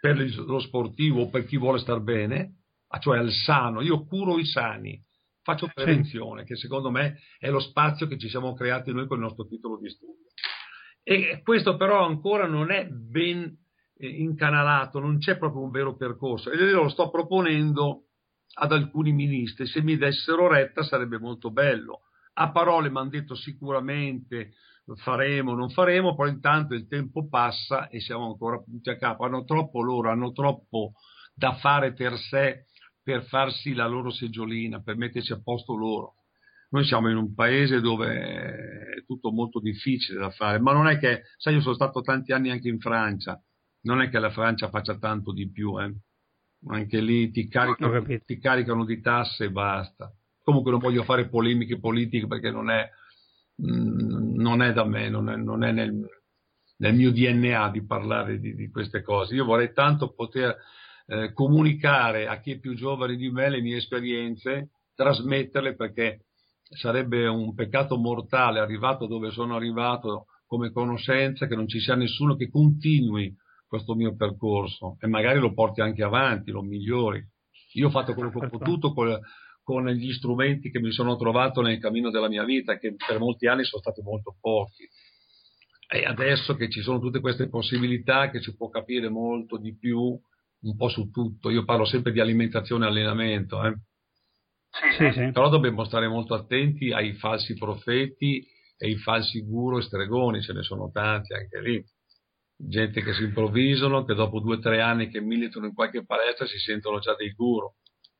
per 0.00 0.18
lo 0.18 0.58
sportivo 0.58 1.22
o 1.22 1.30
per 1.30 1.46
chi 1.46 1.56
vuole 1.56 1.78
star 1.78 2.00
bene, 2.02 2.58
cioè 3.00 3.18
al 3.18 3.30
sano, 3.30 3.80
io 3.80 4.04
curo 4.04 4.38
i 4.38 4.44
sani, 4.44 5.02
faccio 5.42 5.70
prevenzione, 5.72 6.44
che 6.44 6.56
secondo 6.56 6.90
me 6.90 7.18
è 7.38 7.50
lo 7.50 7.60
spazio 7.60 8.06
che 8.06 8.18
ci 8.18 8.28
siamo 8.28 8.54
creati 8.54 8.92
noi 8.92 9.06
con 9.06 9.18
il 9.18 9.24
nostro 9.24 9.46
titolo 9.46 9.78
di 9.78 9.88
studio. 9.88 10.26
E 11.06 11.42
questo 11.42 11.76
però 11.76 12.04
ancora 12.04 12.46
non 12.46 12.70
è 12.70 12.86
ben 12.86 13.54
eh, 13.96 14.08
incanalato, 14.08 14.98
non 14.98 15.18
c'è 15.18 15.36
proprio 15.36 15.62
un 15.62 15.70
vero 15.70 15.96
percorso 15.96 16.50
e 16.50 16.56
io 16.56 16.82
lo 16.82 16.88
sto 16.88 17.10
proponendo 17.10 18.06
ad 18.54 18.72
alcuni 18.72 19.12
ministri, 19.12 19.66
se 19.66 19.82
mi 19.82 19.96
dessero 19.96 20.48
retta 20.48 20.82
sarebbe 20.82 21.18
molto 21.18 21.50
bello. 21.50 22.00
A 22.36 22.50
parole 22.50 22.88
mi 22.88 22.98
hanno 22.98 23.10
detto 23.10 23.34
sicuramente 23.34 24.54
faremo, 24.96 25.54
non 25.54 25.70
faremo, 25.70 26.14
però 26.14 26.28
intanto 26.28 26.74
il 26.74 26.88
tempo 26.88 27.28
passa 27.28 27.88
e 27.88 28.00
siamo 28.00 28.26
ancora 28.26 28.60
punti 28.62 28.90
a 28.90 28.96
capo. 28.96 29.24
Hanno 29.24 29.44
troppo 29.44 29.82
loro, 29.82 30.10
hanno 30.10 30.32
troppo 30.32 30.92
da 31.34 31.54
fare 31.54 31.92
per 31.92 32.16
sé, 32.16 32.66
per 33.02 33.24
farsi 33.24 33.74
la 33.74 33.86
loro 33.86 34.10
seggiolina, 34.10 34.82
per 34.82 34.96
mettersi 34.96 35.32
a 35.32 35.40
posto 35.42 35.74
loro. 35.74 36.14
Noi 36.70 36.84
siamo 36.84 37.10
in 37.10 37.16
un 37.16 37.34
paese 37.34 37.80
dove 37.80 38.94
è 38.96 39.04
tutto 39.04 39.30
molto 39.30 39.60
difficile 39.60 40.18
da 40.18 40.30
fare, 40.30 40.58
ma 40.58 40.72
non 40.72 40.88
è 40.88 40.98
che, 40.98 41.22
sai, 41.36 41.54
io 41.54 41.60
sono 41.60 41.74
stato 41.74 42.00
tanti 42.00 42.32
anni 42.32 42.50
anche 42.50 42.68
in 42.68 42.78
Francia, 42.78 43.40
non 43.84 44.00
è 44.00 44.08
che 44.08 44.18
la 44.18 44.30
Francia 44.30 44.68
faccia 44.68 44.98
tanto 44.98 45.32
di 45.32 45.50
più, 45.50 45.80
eh. 45.80 45.92
anche 46.68 47.00
lì 47.00 47.30
ti 47.30 47.48
caricano, 47.48 48.02
ti 48.24 48.38
caricano, 48.38 48.84
di 48.84 49.00
tasse 49.00 49.44
e 49.44 49.50
basta. 49.50 50.12
Comunque 50.42 50.70
non 50.70 50.80
voglio 50.80 51.04
fare 51.04 51.28
polemiche 51.28 51.78
politiche 51.78 52.26
perché 52.26 52.50
non 52.50 52.70
è, 52.70 52.88
mm, 53.62 54.34
non 54.36 54.62
è 54.62 54.72
da 54.72 54.84
me, 54.84 55.08
non 55.08 55.30
è, 55.30 55.36
non 55.36 55.64
è 55.64 55.72
nel, 55.72 56.06
nel, 56.78 56.94
mio 56.94 57.12
DNA 57.12 57.70
di 57.70 57.84
parlare 57.84 58.38
di, 58.38 58.54
di, 58.54 58.70
queste 58.70 59.02
cose. 59.02 59.34
Io 59.34 59.44
vorrei 59.44 59.72
tanto 59.72 60.12
poter 60.12 60.56
eh, 61.06 61.32
comunicare 61.32 62.26
a 62.26 62.40
chi 62.40 62.52
è 62.52 62.58
più 62.58 62.74
giovane 62.74 63.16
di 63.16 63.30
me 63.30 63.48
le 63.48 63.60
mie 63.60 63.76
esperienze, 63.76 64.70
trasmetterle 64.94 65.74
perché 65.76 66.23
sarebbe 66.68 67.26
un 67.26 67.54
peccato 67.54 67.96
mortale 67.96 68.58
arrivato 68.58 69.06
dove 69.06 69.30
sono 69.30 69.54
arrivato 69.54 70.26
come 70.46 70.70
conoscenza 70.72 71.46
che 71.46 71.54
non 71.54 71.68
ci 71.68 71.80
sia 71.80 71.94
nessuno 71.94 72.36
che 72.36 72.48
continui 72.48 73.34
questo 73.66 73.94
mio 73.94 74.14
percorso 74.14 74.96
e 75.00 75.06
magari 75.06 75.38
lo 75.38 75.52
porti 75.52 75.80
anche 75.80 76.02
avanti, 76.02 76.50
lo 76.50 76.62
migliori. 76.62 77.22
Io 77.72 77.88
ho 77.88 77.90
fatto 77.90 78.14
quello 78.14 78.30
che 78.30 78.38
ho 78.38 78.48
potuto 78.48 78.92
con, 78.92 79.18
con 79.62 79.88
gli 79.88 80.12
strumenti 80.12 80.70
che 80.70 80.78
mi 80.78 80.92
sono 80.92 81.16
trovato 81.16 81.60
nel 81.60 81.80
cammino 81.80 82.10
della 82.10 82.28
mia 82.28 82.44
vita, 82.44 82.78
che 82.78 82.94
per 82.94 83.18
molti 83.18 83.46
anni 83.48 83.64
sono 83.64 83.82
stati 83.82 84.00
molto 84.02 84.36
pochi. 84.40 84.88
E 85.88 86.04
adesso 86.04 86.54
che 86.54 86.70
ci 86.70 86.82
sono 86.82 87.00
tutte 87.00 87.20
queste 87.20 87.48
possibilità, 87.48 88.30
che 88.30 88.40
si 88.40 88.54
può 88.54 88.68
capire 88.68 89.08
molto 89.08 89.58
di 89.58 89.76
più, 89.76 89.98
un 89.98 90.76
po' 90.76 90.88
su 90.88 91.10
tutto. 91.10 91.50
Io 91.50 91.64
parlo 91.64 91.84
sempre 91.84 92.12
di 92.12 92.20
alimentazione 92.20 92.84
e 92.84 92.88
allenamento, 92.88 93.64
eh. 93.64 93.74
Sì, 94.96 95.10
sì. 95.12 95.30
però 95.32 95.48
dobbiamo 95.48 95.84
stare 95.84 96.08
molto 96.08 96.34
attenti 96.34 96.92
ai 96.92 97.14
falsi 97.14 97.54
profeti 97.54 98.46
e 98.76 98.86
ai 98.86 98.96
falsi 98.96 99.42
guru 99.44 99.78
e 99.78 99.82
stregoni, 99.82 100.42
ce 100.42 100.52
ne 100.52 100.62
sono 100.62 100.90
tanti 100.92 101.34
anche 101.34 101.60
lì. 101.60 101.84
Gente 102.56 103.02
che 103.02 103.12
si 103.12 103.24
improvvisano, 103.24 104.04
che 104.04 104.14
dopo 104.14 104.40
due 104.40 104.56
o 104.56 104.58
tre 104.60 104.80
anni 104.80 105.08
che 105.08 105.20
militano 105.20 105.66
in 105.66 105.74
qualche 105.74 106.04
palestra 106.04 106.46
si 106.46 106.58
sentono 106.58 106.98
già 106.98 107.14
dei 107.14 107.32
guru 107.32 107.72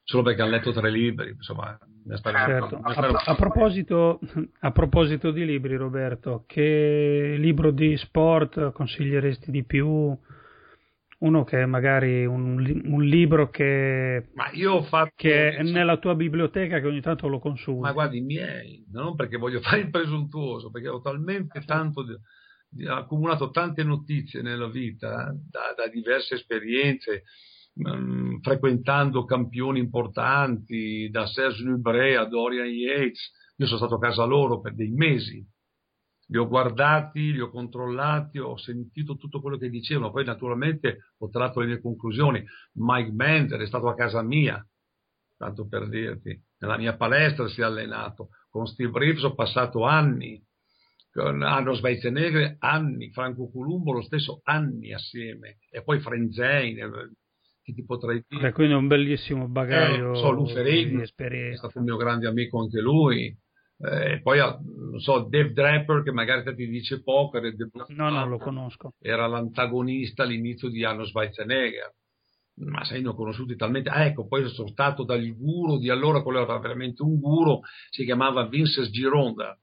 solo 0.05 0.23
perché 0.23 0.43
hanno 0.43 0.53
letto 0.53 0.73
tre 0.73 0.91
libri. 0.91 1.31
Insomma, 1.31 1.77
certo. 2.23 2.79
a, 2.83 2.93
a, 3.25 3.35
proposito, 3.35 4.21
a, 4.61 4.71
proposito, 4.71 5.31
di 5.31 5.45
libri, 5.45 5.77
Roberto, 5.77 6.45
che 6.47 7.35
libro 7.39 7.71
di 7.71 7.97
sport 7.97 8.73
consiglieresti 8.73 9.51
di 9.51 9.65
più? 9.65 10.17
Uno 11.25 11.43
che 11.43 11.63
è 11.63 11.67
magari 11.67 12.27
un, 12.27 12.83
un 12.85 13.03
libro 13.03 13.49
che, 13.49 14.29
fatto, 14.83 15.13
che 15.17 15.57
è 15.57 15.63
nella 15.63 15.97
tua 15.97 16.15
biblioteca 16.15 16.81
che 16.81 16.87
ogni 16.87 17.01
tanto 17.01 17.29
lo 17.29 17.39
consumi. 17.39 17.81
Ma 17.81 17.93
guardi, 17.93 18.19
i 18.19 18.23
miei, 18.23 18.85
non 18.93 19.17
perché 19.17 19.39
voglio 19.39 19.61
fare 19.61 19.81
il 19.81 19.91
presuntuoso, 19.91 20.71
perché 20.71 20.89
ho 20.89 21.01
talmente 21.01 21.63
tanto 21.65 22.05
di, 22.05 22.15
di, 22.69 22.87
accumulato 22.87 23.51
tante 23.51 23.83
notizie 23.85 24.43
nella 24.43 24.69
vita 24.69 25.35
da, 25.49 25.73
da 25.75 25.89
diverse 25.89 26.35
esperienze 26.35 27.23
um, 27.77 28.41
frequentando 28.41 29.25
campioni 29.25 29.79
importanti, 29.79 31.09
da 31.11 31.27
Serge 31.27 31.65
Nubret 31.65 32.19
a 32.19 32.27
Dorian 32.27 32.69
Yates. 32.69 33.31
Io 33.57 33.67
sono 33.67 33.79
stato 33.79 33.95
a 33.95 34.01
casa 34.01 34.25
loro 34.25 34.61
per 34.61 34.75
dei 34.75 34.91
mesi, 34.91 35.43
li 36.29 36.39
ho 36.39 36.49
guardati, 36.49 37.33
li 37.33 37.41
ho 37.41 37.51
controllati, 37.51 38.39
ho 38.39 38.57
sentito 38.57 39.17
tutto 39.17 39.41
quello 39.41 39.57
che 39.57 39.69
dicevano, 39.69 40.11
poi 40.11 40.25
naturalmente 40.25 40.99
ho 41.19 41.29
tratto 41.29 41.61
le 41.61 41.67
mie 41.67 41.81
conclusioni. 41.81 42.45
Mike 42.75 43.11
Bender 43.11 43.61
è 43.61 43.67
stato 43.67 43.89
a 43.89 43.95
casa 43.95 44.23
mia, 44.23 44.65
tanto 45.37 45.67
per 45.69 45.89
dirti, 45.89 46.41
nella 46.59 46.79
mia 46.79 46.97
palestra 46.97 47.49
si 47.49 47.61
è 47.61 47.65
allenato, 47.65 48.31
con 48.49 48.67
Steve 48.67 48.99
Reeves 48.99 49.25
ho 49.25 49.35
passato 49.35 49.85
anni, 49.85 50.43
con 51.13 51.43
Arno 51.43 51.75
Schwarzenegger 51.75 52.57
anni, 52.59 53.11
Franco 53.13 53.51
Columbo 53.51 53.93
lo 53.93 54.03
stesso 54.03 54.41
anni 54.45 54.93
assieme, 54.93 55.59
e 55.71 55.83
poi 55.83 56.01
Frenzane, 56.01 57.13
che 57.63 57.73
ti 57.73 57.85
potrei 57.85 58.23
dire. 58.29 58.43
Beh, 58.43 58.53
quindi 58.53 58.75
è 58.75 58.77
un 58.77 58.87
bellissimo 58.87 59.49
bagaglio 59.49 60.13
eh, 60.13 60.17
so, 60.17 60.35
di 60.63 61.01
esperienza. 61.01 61.55
È 61.55 61.57
stato 61.57 61.79
un 61.79 61.85
mio 61.85 61.97
grande 61.97 62.27
amico 62.27 62.61
anche 62.61 62.81
lui. 62.81 63.35
Eh, 63.77 64.21
poi 64.23 64.39
non 64.39 65.01
so, 65.01 65.27
Dave 65.29 65.53
Draper 65.53 66.03
che 66.03 66.13
magari 66.13 66.55
ti 66.55 66.69
dice 66.69 67.03
poco 67.03 67.39
no, 67.41 68.11
non 68.11 68.29
lo 68.29 68.39
conosco. 68.39 68.95
Era 69.01 69.27
l'antagonista 69.27 70.23
all'inizio 70.23 70.69
di 70.69 70.85
Arno 70.85 71.05
Schwarzenegger. 71.05 71.93
Ma 72.57 72.85
sai 72.85 73.03
ne 73.03 73.09
ho 73.09 73.15
conosciuti 73.15 73.57
talmente. 73.57 73.89
Ah, 73.89 74.05
ecco 74.05 74.29
poi 74.29 74.49
sono 74.51 74.69
stato 74.69 75.05
dal 75.05 75.27
guru 75.35 75.79
di 75.79 75.91
allora 75.91 76.23
quello 76.23 76.43
era 76.43 76.59
veramente 76.59 77.03
un 77.03 77.19
guru 77.19 77.59
si 77.91 78.05
chiamava 78.05 78.47
Vince 78.47 78.89
Gironda. 78.91 79.59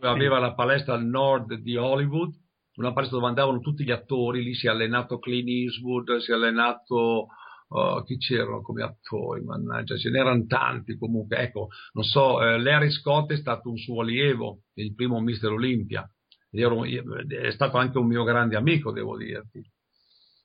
Aveva 0.00 0.38
la 0.38 0.54
palestra 0.54 0.94
al 0.94 1.04
nord 1.04 1.54
di 1.54 1.76
Hollywood 1.76 2.40
una 2.76 2.92
palestra 2.92 3.18
dove 3.18 3.28
andavano 3.28 3.60
tutti 3.60 3.84
gli 3.84 3.90
attori, 3.90 4.42
lì 4.42 4.54
si 4.54 4.66
è 4.66 4.70
allenato 4.70 5.18
Clint 5.18 5.48
Eastwood, 5.48 6.16
si 6.18 6.30
è 6.30 6.34
allenato 6.34 7.26
uh, 7.72 8.04
chi 8.04 8.16
c'erano 8.18 8.60
come 8.62 8.82
attori, 8.82 9.42
mannaggia, 9.42 9.96
ce 9.96 10.10
n'erano 10.10 10.44
tanti 10.46 10.96
comunque, 10.96 11.38
ecco, 11.38 11.68
non 11.92 12.04
so, 12.04 12.42
eh, 12.42 12.58
Larry 12.58 12.90
Scott 12.90 13.32
è 13.32 13.36
stato 13.36 13.70
un 13.70 13.76
suo 13.76 14.02
allievo, 14.02 14.64
il 14.74 14.94
primo 14.94 15.20
Mister 15.20 15.50
Olympia, 15.50 16.08
è 16.50 17.50
stato 17.50 17.78
anche 17.78 17.98
un 17.98 18.06
mio 18.06 18.24
grande 18.24 18.56
amico, 18.56 18.92
devo 18.92 19.16
dirti. 19.16 19.62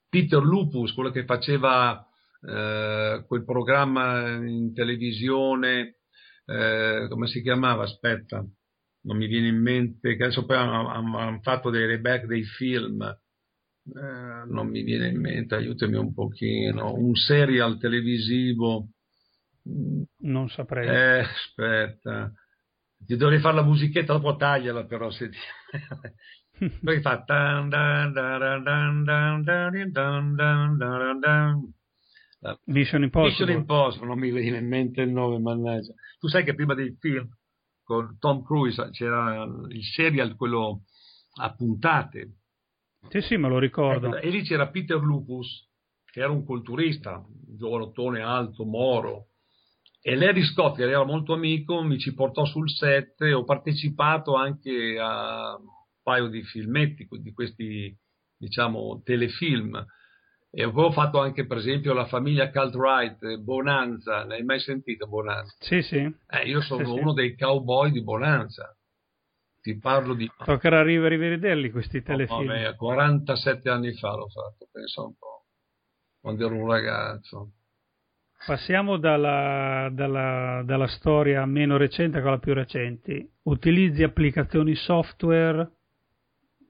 Peter 0.09 0.41
Lupus, 0.41 0.93
quello 0.93 1.11
che 1.11 1.25
faceva 1.25 2.01
eh, 2.41 3.23
quel 3.27 3.43
programma 3.43 4.35
in 4.37 4.73
televisione, 4.73 5.97
eh, 6.45 7.07
come 7.09 7.27
si 7.27 7.41
chiamava? 7.41 7.83
Aspetta, 7.83 8.41
non 9.01 9.17
mi 9.17 9.27
viene 9.27 9.49
in 9.49 9.61
mente, 9.61 10.15
che 10.15 10.23
adesso 10.23 10.45
poi 10.45 10.55
hanno, 10.55 10.87
hanno 10.89 11.39
fatto 11.41 11.69
dei 11.69 11.85
reback 11.85 12.25
dei 12.25 12.43
film, 12.43 13.03
eh, 13.95 14.45
non 14.49 14.67
mi 14.67 14.83
viene 14.83 15.07
in 15.07 15.19
mente, 15.19 15.55
aiutami 15.55 15.95
un 15.95 16.13
pochino, 16.13 16.93
un 16.93 17.15
serial 17.15 17.77
televisivo. 17.77 18.89
Non 20.19 20.49
saprei. 20.49 20.87
Eh, 20.87 21.19
aspetta, 21.19 22.31
ti 23.05 23.15
dovrei 23.15 23.39
fare 23.39 23.55
la 23.55 23.63
musichetta, 23.63 24.13
dopo 24.13 24.35
tagliala 24.35 24.85
però 24.85 25.09
se 25.09 25.29
ti... 25.29 25.37
Poi 26.81 27.01
fa 27.01 27.23
Mission 32.65 33.03
Impossible. 33.03 33.45
Mission 33.45 33.49
Impossible, 33.49 34.07
non 34.07 34.19
mi 34.19 34.31
viene 34.31 34.57
in 34.57 34.67
mente 34.67 35.01
il 35.01 35.11
nome, 35.11 35.39
mannaggia. 35.39 35.93
Tu 36.19 36.27
sai 36.27 36.43
che 36.43 36.55
prima 36.55 36.73
dei 36.73 36.95
film 36.99 37.27
con 37.83 38.17
Tom 38.19 38.43
Cruise 38.43 38.89
c'era 38.91 39.43
il 39.69 39.83
serial, 39.83 40.35
quello 40.35 40.83
a 41.39 41.53
puntate. 41.53 42.33
Sì, 43.09 43.21
sì, 43.21 43.37
me 43.37 43.47
lo 43.47 43.59
ricordo. 43.59 44.07
Ecco, 44.07 44.17
e 44.17 44.29
lì 44.29 44.41
c'era 44.43 44.67
Peter 44.69 44.97
Lupus, 44.97 45.67
che 46.05 46.19
era 46.19 46.31
un 46.31 46.43
culturista, 46.43 47.23
giovanottone 47.57 48.21
alto, 48.21 48.65
moro. 48.65 49.27
E 50.01 50.15
Larry 50.15 50.43
Scott, 50.43 50.77
che 50.77 50.83
era 50.83 51.03
molto 51.03 51.33
amico, 51.33 51.81
mi 51.81 51.99
ci 51.99 52.13
portò 52.13 52.45
sul 52.45 52.69
set 52.69 53.21
ho 53.21 53.43
partecipato 53.43 54.35
anche 54.35 54.97
a 54.99 55.55
un 55.55 55.67
paio 56.01 56.27
di 56.27 56.43
filmetti, 56.43 57.07
di 57.09 57.33
questi, 57.33 57.95
diciamo, 58.37 59.01
telefilm 59.03 59.85
e 60.49 60.63
avevo 60.63 60.91
fatto 60.91 61.19
anche, 61.19 61.45
per 61.45 61.57
esempio, 61.57 61.93
la 61.93 62.05
famiglia 62.05 62.49
Caltright, 62.49 63.37
Bonanza. 63.37 64.25
L'hai 64.25 64.43
mai 64.43 64.59
sentito 64.59 65.07
Bonanza? 65.07 65.53
Sì, 65.59 65.81
sì. 65.81 65.97
Eh, 65.97 66.47
io 66.47 66.61
sono 66.61 66.85
sì, 66.85 66.99
uno 66.99 67.09
sì. 67.09 67.15
dei 67.15 67.37
cowboy 67.37 67.91
di 67.91 68.01
Bonanza. 68.01 68.76
Ti 69.67 69.79
parlo 69.79 70.13
di... 70.13 70.31
Toccherà 70.45 70.81
rivederli 70.81 71.71
questi 71.71 72.01
telefilm. 72.01 72.39
Oh, 72.39 72.53
vabbè, 72.53 72.75
47 72.77 73.69
anni 73.69 73.91
fa 73.95 74.15
l'ho 74.15 74.29
fatto, 74.29 74.69
pensa 74.71 75.01
un 75.01 75.13
po'. 75.17 75.43
Quando 76.21 76.45
ero 76.45 76.55
un 76.55 76.69
ragazzo. 76.69 77.51
Passiamo 78.45 78.95
dalla, 78.95 79.89
dalla, 79.91 80.61
dalla 80.63 80.87
storia 80.87 81.45
meno 81.45 81.75
recente 81.75 82.19
a 82.19 82.21
quella 82.21 82.37
più 82.37 82.53
recente. 82.53 83.31
Utilizzi 83.43 84.03
applicazioni 84.03 84.73
software 84.73 85.69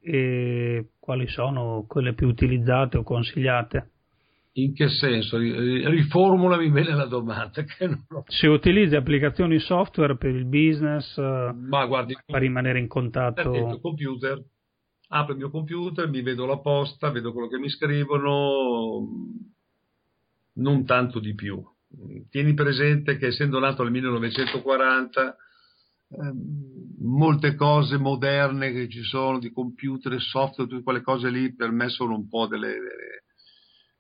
e 0.01 0.93
quali 0.97 1.27
sono 1.27 1.85
quelle 1.87 2.15
più 2.15 2.27
utilizzate 2.27 2.97
o 2.97 3.03
consigliate? 3.03 3.91
In 4.57 4.73
che 4.73 4.89
senso? 4.89 5.37
Riformulami 5.37 6.71
bene 6.71 6.95
la 6.95 7.05
domanda. 7.05 7.63
Ho... 8.09 8.23
Se 8.27 8.47
utilizzi 8.47 8.95
applicazioni 8.95 9.59
software 9.59 10.17
per 10.17 10.33
il 10.33 10.45
business, 10.45 11.15
Ma 11.17 11.85
guardi, 11.85 12.17
per 12.25 12.41
rimanere 12.41 12.79
in 12.79 12.87
contatto. 12.87 13.53
Il 13.53 13.79
computer, 13.79 14.43
apro 15.09 15.33
il 15.33 15.39
mio 15.39 15.51
computer, 15.51 16.09
mi 16.09 16.23
vedo 16.23 16.47
la 16.47 16.57
posta, 16.57 17.11
vedo 17.11 17.33
quello 17.33 17.47
che 17.47 17.59
mi 17.59 17.69
scrivono, 17.69 19.07
non 20.53 20.85
tanto 20.85 21.19
di 21.19 21.35
più. 21.35 21.63
Tieni 22.29 22.53
presente 22.55 23.17
che 23.17 23.27
essendo 23.27 23.59
nato 23.59 23.83
nel 23.83 23.91
1940 23.91 25.37
Ehm, 26.09 26.95
molte 26.99 27.55
cose 27.55 27.97
moderne 27.97 28.71
che 28.71 28.87
ci 28.87 29.01
sono 29.01 29.39
di 29.39 29.51
computer 29.51 30.19
software, 30.21 30.69
tutte 30.69 30.83
quelle 30.83 31.01
cose 31.01 31.29
lì 31.29 31.53
per 31.53 31.71
me 31.71 31.89
sono 31.89 32.15
un 32.15 32.29
po' 32.29 32.47
delle 32.47 32.75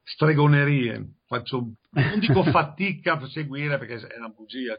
stregonerie. 0.07 1.15
Faccio, 1.25 1.73
non 1.91 2.19
dico 2.19 2.43
fatica 2.51 3.13
a 3.13 3.27
seguire 3.27 3.77
perché 3.77 3.95
è 3.95 4.17
una 4.17 4.29
bugia, 4.29 4.77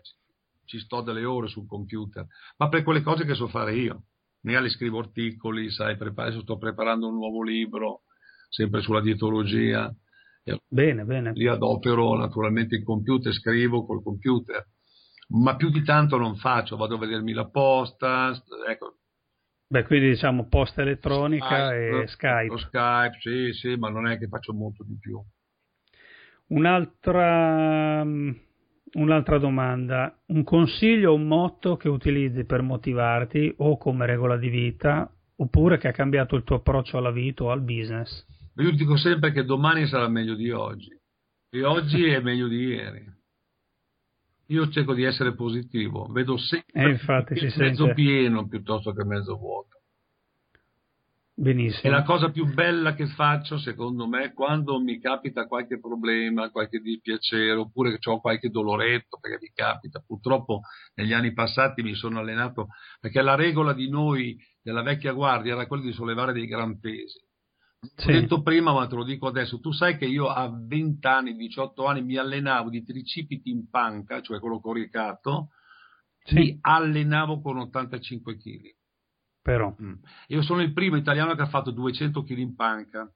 ci, 0.64 0.78
sto 0.78 1.02
delle 1.02 1.24
ore 1.24 1.48
sul 1.48 1.66
computer, 1.66 2.26
ma 2.56 2.68
per 2.68 2.82
quelle 2.82 3.02
cose 3.02 3.24
che 3.24 3.34
so 3.34 3.48
fare 3.48 3.74
io. 3.74 4.04
Magari 4.40 4.70
scrivo 4.70 5.00
articoli, 5.00 5.70
sai, 5.70 5.96
adesso 5.98 6.42
sto 6.42 6.58
preparando 6.58 7.08
un 7.08 7.14
nuovo 7.14 7.42
libro, 7.42 8.02
sempre 8.48 8.80
sulla 8.80 9.00
dietologia. 9.00 9.92
Bene, 10.66 11.04
bene. 11.04 11.32
Li 11.34 11.46
adopero 11.46 12.16
naturalmente 12.16 12.76
in 12.76 12.84
computer, 12.84 13.32
scrivo 13.32 13.84
col 13.84 14.02
computer 14.02 14.66
ma 15.30 15.56
più 15.56 15.70
di 15.70 15.82
tanto 15.82 16.16
non 16.16 16.36
faccio, 16.36 16.76
vado 16.76 16.94
a 16.94 16.98
vedermi 16.98 17.32
la 17.32 17.48
posta, 17.48 18.32
ecco. 18.66 18.97
Beh, 19.70 19.84
quindi 19.84 20.08
diciamo 20.08 20.48
posta 20.48 20.80
elettronica 20.80 21.68
Skype, 21.68 22.02
e 22.02 22.06
Skype. 22.06 22.58
Skype, 22.58 23.16
sì, 23.20 23.52
sì, 23.52 23.76
ma 23.76 23.90
non 23.90 24.06
è 24.06 24.16
che 24.16 24.26
faccio 24.26 24.54
molto 24.54 24.82
di 24.82 24.96
più. 24.98 25.22
Un'altra, 26.46 28.02
un'altra 28.02 29.38
domanda, 29.38 30.18
un 30.28 30.42
consiglio 30.42 31.10
o 31.10 31.14
un 31.16 31.26
motto 31.26 31.76
che 31.76 31.90
utilizzi 31.90 32.46
per 32.46 32.62
motivarti 32.62 33.52
o 33.58 33.76
come 33.76 34.06
regola 34.06 34.38
di 34.38 34.48
vita, 34.48 35.12
oppure 35.36 35.76
che 35.76 35.88
ha 35.88 35.92
cambiato 35.92 36.34
il 36.34 36.44
tuo 36.44 36.56
approccio 36.56 36.96
alla 36.96 37.10
vita 37.10 37.44
o 37.44 37.50
al 37.50 37.60
business? 37.60 38.24
Io 38.56 38.70
dico 38.72 38.96
sempre 38.96 39.32
che 39.32 39.44
domani 39.44 39.86
sarà 39.86 40.08
meglio 40.08 40.34
di 40.34 40.50
oggi 40.50 40.98
e 41.50 41.64
oggi 41.64 42.04
è 42.06 42.20
meglio 42.20 42.48
di 42.48 42.56
ieri. 42.56 43.17
Io 44.50 44.68
cerco 44.70 44.94
di 44.94 45.04
essere 45.04 45.34
positivo, 45.34 46.06
vedo 46.10 46.38
sempre 46.38 46.82
eh, 46.82 46.90
infatti, 46.90 47.34
il 47.34 47.52
mezzo 47.56 47.84
sente. 47.84 47.94
pieno 47.94 48.48
piuttosto 48.48 48.92
che 48.92 49.04
mezzo 49.04 49.36
vuoto. 49.36 49.78
Benissimo. 51.34 51.82
E 51.82 51.88
la 51.88 52.02
cosa 52.02 52.30
più 52.30 52.52
bella 52.52 52.94
che 52.94 53.06
faccio, 53.06 53.58
secondo 53.58 54.08
me, 54.08 54.32
quando 54.32 54.80
mi 54.80 54.98
capita 54.98 55.46
qualche 55.46 55.78
problema, 55.78 56.50
qualche 56.50 56.80
dispiacere, 56.80 57.52
oppure 57.52 57.96
che 57.96 58.10
ho 58.10 58.20
qualche 58.20 58.48
doloretto, 58.48 59.18
perché 59.20 59.38
mi 59.40 59.52
capita, 59.54 60.02
purtroppo 60.04 60.62
negli 60.94 61.12
anni 61.12 61.32
passati 61.32 61.82
mi 61.82 61.94
sono 61.94 62.18
allenato, 62.18 62.68
perché 62.98 63.22
la 63.22 63.36
regola 63.36 63.72
di 63.72 63.88
noi 63.88 64.36
della 64.60 64.82
vecchia 64.82 65.12
guardia 65.12 65.52
era 65.52 65.66
quella 65.68 65.84
di 65.84 65.92
sollevare 65.92 66.32
dei 66.32 66.46
gran 66.46 66.80
pesi. 66.80 67.20
Sì. 67.80 68.10
Ho 68.10 68.12
detto 68.12 68.42
prima, 68.42 68.72
ma 68.72 68.86
te 68.86 68.96
lo 68.96 69.04
dico 69.04 69.28
adesso, 69.28 69.60
tu 69.60 69.70
sai 69.72 69.96
che 69.96 70.04
io 70.04 70.26
a 70.26 70.50
20 70.52 71.06
anni, 71.06 71.36
18 71.36 71.84
anni 71.84 72.02
mi 72.02 72.16
allenavo 72.16 72.70
di 72.70 72.84
tricipiti 72.84 73.50
in 73.50 73.68
panca, 73.70 74.20
cioè 74.20 74.40
quello 74.40 74.60
coricato, 74.60 75.50
sì. 76.24 76.34
mi 76.34 76.58
allenavo 76.60 77.40
con 77.40 77.58
85 77.58 78.36
kg. 78.36 78.76
Però. 79.42 79.74
Mm. 79.80 79.94
Io 80.28 80.42
sono 80.42 80.60
il 80.60 80.72
primo 80.72 80.96
italiano 80.96 81.34
che 81.34 81.42
ha 81.42 81.48
fatto 81.48 81.70
200 81.70 82.22
kg 82.22 82.36
in 82.38 82.54
panca. 82.54 83.10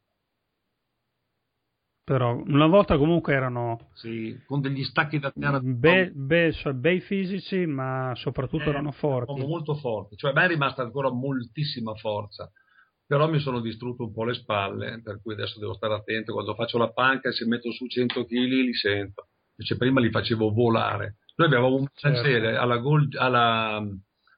Però 2.05 2.35
una 2.35 2.67
volta 2.67 2.99
comunque 2.99 3.33
erano 3.33 3.91
sì, 3.95 4.37
con 4.47 4.61
degli 4.61 4.83
stacchi 4.83 5.21
da 5.21 5.31
terra 5.31 5.61
be, 5.61 6.11
be, 6.13 6.53
cioè, 6.53 6.73
bei 6.73 7.01
fisici, 7.01 7.65
ma 7.67 8.13
soprattutto 8.17 8.65
eh, 8.65 8.69
erano 8.71 8.91
forti. 8.91 9.41
Molto 9.41 9.75
forti, 9.77 10.17
cioè 10.17 10.33
a 10.33 10.35
me 10.35 10.45
è 10.45 10.49
rimasta 10.49 10.83
ancora 10.83 11.13
moltissima 11.13 11.95
forza, 11.95 12.51
però 13.13 13.29
mi 13.29 13.41
sono 13.41 13.61
distrutto 13.61 14.05
un 14.05 14.13
po' 14.15 14.25
le 14.25 14.33
spalle, 14.33 15.03
per 15.03 15.21
cui 15.21 15.35
adesso 15.35 15.59
devo 15.59 15.75
stare 15.75 15.93
attento 15.93 16.33
quando 16.33 16.55
faccio 16.55 16.79
la 16.79 16.91
panca 16.95 17.29
e 17.29 17.33
se 17.33 17.45
metto 17.45 17.71
su 17.71 17.87
100 17.87 18.25
kg 18.25 18.33
li 18.33 18.73
sento. 18.73 19.29
Invece 19.55 19.77
prima 19.77 20.01
li 20.01 20.09
facevo 20.09 20.51
volare. 20.51 21.19
Noi 21.35 21.49
avevamo 21.49 21.75
un 21.75 21.87
cancelliere 21.93 22.53
certo. 22.53 22.61
alla, 22.63 22.77
Gold, 22.79 23.15
alla 23.17 23.87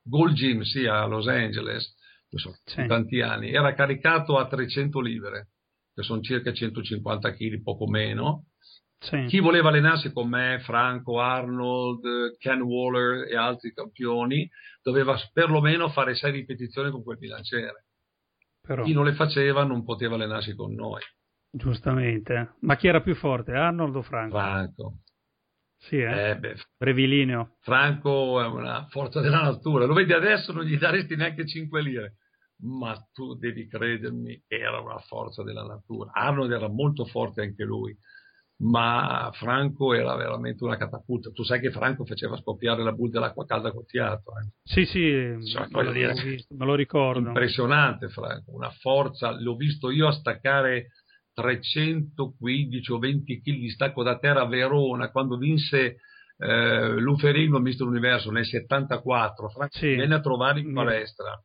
Gold 0.03 0.35
Gym, 0.35 0.63
sì, 0.63 0.87
a 0.87 1.07
Los 1.07 1.29
Angeles, 1.29 1.95
so, 2.31 2.53
sì. 2.65 2.85
tanti 2.89 3.21
anni, 3.21 3.53
era 3.53 3.75
caricato 3.75 4.39
a 4.39 4.49
300 4.49 4.99
libere, 4.99 5.51
che 5.95 6.03
sono 6.03 6.21
circa 6.21 6.53
150 6.53 7.33
kg, 7.33 7.63
poco 7.63 7.87
meno. 7.87 8.47
Sì. 8.99 9.27
Chi 9.27 9.39
voleva 9.39 9.69
allenarsi 9.69 10.13
con 10.13 10.29
me, 10.29 10.59
Franco, 10.65 11.21
Arnold, 11.21 12.39
Ken 12.39 12.61
Waller 12.61 13.31
e 13.31 13.37
altri 13.37 13.73
campioni, 13.73 14.51
doveva 14.83 15.17
perlomeno 15.33 15.91
fare 15.91 16.17
sei 16.17 16.33
ripetizioni 16.33 16.91
con 16.91 17.05
quel 17.05 17.19
bilanciere. 17.19 17.85
Però. 18.67 18.83
Chi 18.83 18.95
non 18.95 19.05
le 19.05 19.13
faceva 19.13 19.65
non 19.65 19.85
poteva 19.85 20.15
allenarsi 20.15 20.55
con 20.55 20.73
noi. 20.73 21.01
Giustamente. 21.51 22.55
Ma 22.61 22.77
chi 22.77 22.89
era 22.89 23.03
più 23.03 23.15
forte, 23.15 23.53
Arnold 23.53 23.97
o 23.97 24.03
Franco? 24.03 24.39
Franco. 24.39 24.99
Sì, 25.77 25.99
eh? 25.99 26.31
Eh 26.31 26.39
beh, 26.39 26.57
Brevilineo. 26.79 27.59
Franco 27.61 28.41
è 28.41 28.47
una 28.47 28.87
forza 28.89 29.21
della 29.21 29.43
natura. 29.43 29.85
Lo 29.85 29.93
vedi 29.93 30.15
adesso, 30.15 30.53
non 30.53 30.65
gli 30.65 30.79
daresti 30.79 31.15
neanche 31.15 31.47
5 31.47 31.83
lire. 31.83 32.17
Ma 32.63 32.97
tu 33.13 33.35
devi 33.35 33.69
credermi, 33.69 34.45
era 34.47 34.81
una 34.81 34.99
forza 34.99 35.43
della 35.43 35.65
natura. 35.65 36.13
Arnold 36.13 36.53
era 36.53 36.69
molto 36.69 37.05
forte 37.05 37.43
anche 37.43 37.65
lui, 37.65 37.95
ma 38.65 39.31
Franco 39.35 39.93
era 39.93 40.15
veramente 40.17 40.65
una 40.65 40.77
catapulta. 40.77 41.31
Tu 41.31 41.43
sai 41.43 41.61
che 41.61 41.71
Franco 41.71 42.05
faceva 42.07 42.37
scoppiare 42.39 42.83
la 42.83 42.93
bulla 42.93 43.11
dell'acqua 43.13 43.45
calda 43.45 43.71
col 43.73 43.85
fiato. 43.87 44.33
Eh? 44.41 44.51
Sì, 44.63 44.85
sì, 44.87 45.37
Cioè, 45.51 45.67
me, 45.71 45.93
dire, 45.93 46.13
visto, 46.15 46.55
me 46.55 46.65
lo 46.65 46.75
ricordo. 46.75 47.29
Impressionante 47.29 48.09
Franco, 48.09 48.53
una 48.55 48.71
forza. 48.71 49.31
L'ho 49.39 49.55
visto 49.57 49.91
io 49.91 50.07
a 50.09 50.13
staccare 50.13 50.89
315 51.35 52.93
o 52.93 52.99
20 52.99 53.41
kg 53.41 53.45
di 53.59 53.71
stacco 53.71 54.03
da 54.03 54.19
terra 54.19 54.43
a 54.43 54.47
Verona 54.49 55.11
quando 55.11 55.37
vinse 55.37 55.97
eh, 56.39 56.97
Luferino 56.99 57.59
Mister 57.59 57.87
Universo 57.87 58.31
nel 58.31 58.45
74 58.45 59.49
Franco 59.51 59.77
Sì. 59.77 59.95
venne 59.95 60.15
a 60.15 60.21
trovare 60.21 60.61
in 60.61 60.71
Mm. 60.71 60.75
palestra 60.75 61.41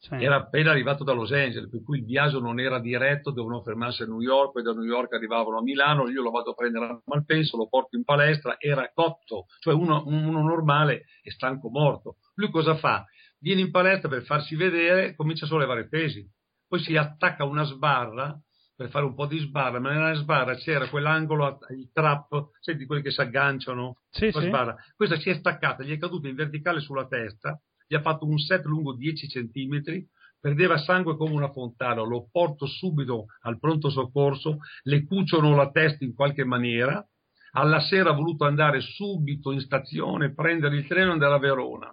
Sì. 0.00 0.14
era 0.14 0.36
appena 0.36 0.70
arrivato 0.70 1.04
da 1.04 1.12
Los 1.12 1.30
Angeles 1.30 1.68
per 1.68 1.82
cui 1.82 1.98
il 1.98 2.06
viaggio 2.06 2.40
non 2.40 2.58
era 2.58 2.80
diretto 2.80 3.32
dovevano 3.32 3.62
fermarsi 3.62 4.02
a 4.02 4.06
New 4.06 4.22
York 4.22 4.52
poi 4.52 4.62
da 4.62 4.72
New 4.72 4.84
York 4.84 5.12
arrivavano 5.12 5.58
a 5.58 5.62
Milano 5.62 6.08
io 6.08 6.22
lo 6.22 6.30
vado 6.30 6.52
a 6.52 6.54
prendere 6.54 6.86
a 6.86 7.00
Malpenso 7.04 7.58
lo 7.58 7.68
porto 7.68 7.96
in 7.96 8.04
palestra 8.04 8.56
era 8.58 8.90
cotto 8.94 9.44
cioè 9.58 9.74
uno, 9.74 10.02
uno 10.06 10.42
normale 10.42 11.04
è 11.22 11.28
stanco 11.28 11.68
morto 11.68 12.16
lui 12.36 12.50
cosa 12.50 12.76
fa? 12.76 13.04
viene 13.40 13.60
in 13.60 13.70
palestra 13.70 14.08
per 14.08 14.22
farsi 14.22 14.56
vedere 14.56 15.14
comincia 15.14 15.44
a 15.44 15.48
sollevare 15.48 15.86
pesi 15.86 16.26
poi 16.66 16.80
si 16.80 16.96
attacca 16.96 17.42
a 17.42 17.46
una 17.46 17.64
sbarra 17.64 18.34
per 18.80 18.88
fare 18.88 19.04
un 19.04 19.14
po' 19.14 19.26
di 19.26 19.38
sbarra, 19.40 19.78
ma 19.78 19.92
nella 19.92 20.14
sbarra 20.14 20.54
c'era 20.54 20.88
quell'angolo, 20.88 21.58
il 21.68 21.90
trap, 21.92 22.52
senti 22.60 22.86
quelli 22.86 23.02
che 23.02 23.10
si 23.10 23.20
agganciano, 23.20 23.98
Sì, 24.08 24.30
sì. 24.32 24.40
sbarra. 24.40 24.74
Questa 24.96 25.18
si 25.18 25.28
è 25.28 25.34
staccata, 25.34 25.82
gli 25.82 25.92
è 25.92 25.98
caduta 25.98 26.28
in 26.28 26.34
verticale 26.34 26.80
sulla 26.80 27.06
testa, 27.06 27.60
gli 27.90 27.96
ha 27.96 28.02
fatto 28.02 28.24
un 28.24 28.38
set 28.38 28.66
lungo 28.66 28.94
10 28.94 29.28
centimetri, 29.28 30.06
perdeva 30.38 30.78
sangue 30.78 31.16
come 31.16 31.32
una 31.32 31.50
fontana, 31.50 32.02
lo 32.02 32.28
porto 32.30 32.64
subito 32.64 33.26
al 33.40 33.58
pronto 33.58 33.90
soccorso, 33.90 34.58
le 34.84 35.04
cuciono 35.04 35.56
la 35.56 35.72
testa 35.72 36.04
in 36.04 36.14
qualche 36.14 36.44
maniera, 36.44 37.04
alla 37.54 37.80
sera 37.80 38.10
ha 38.10 38.14
voluto 38.14 38.44
andare 38.44 38.80
subito 38.80 39.50
in 39.50 39.58
stazione, 39.58 40.32
prendere 40.32 40.76
il 40.76 40.86
treno 40.86 41.08
e 41.08 41.12
andare 41.14 41.34
a 41.34 41.38
Verona. 41.38 41.92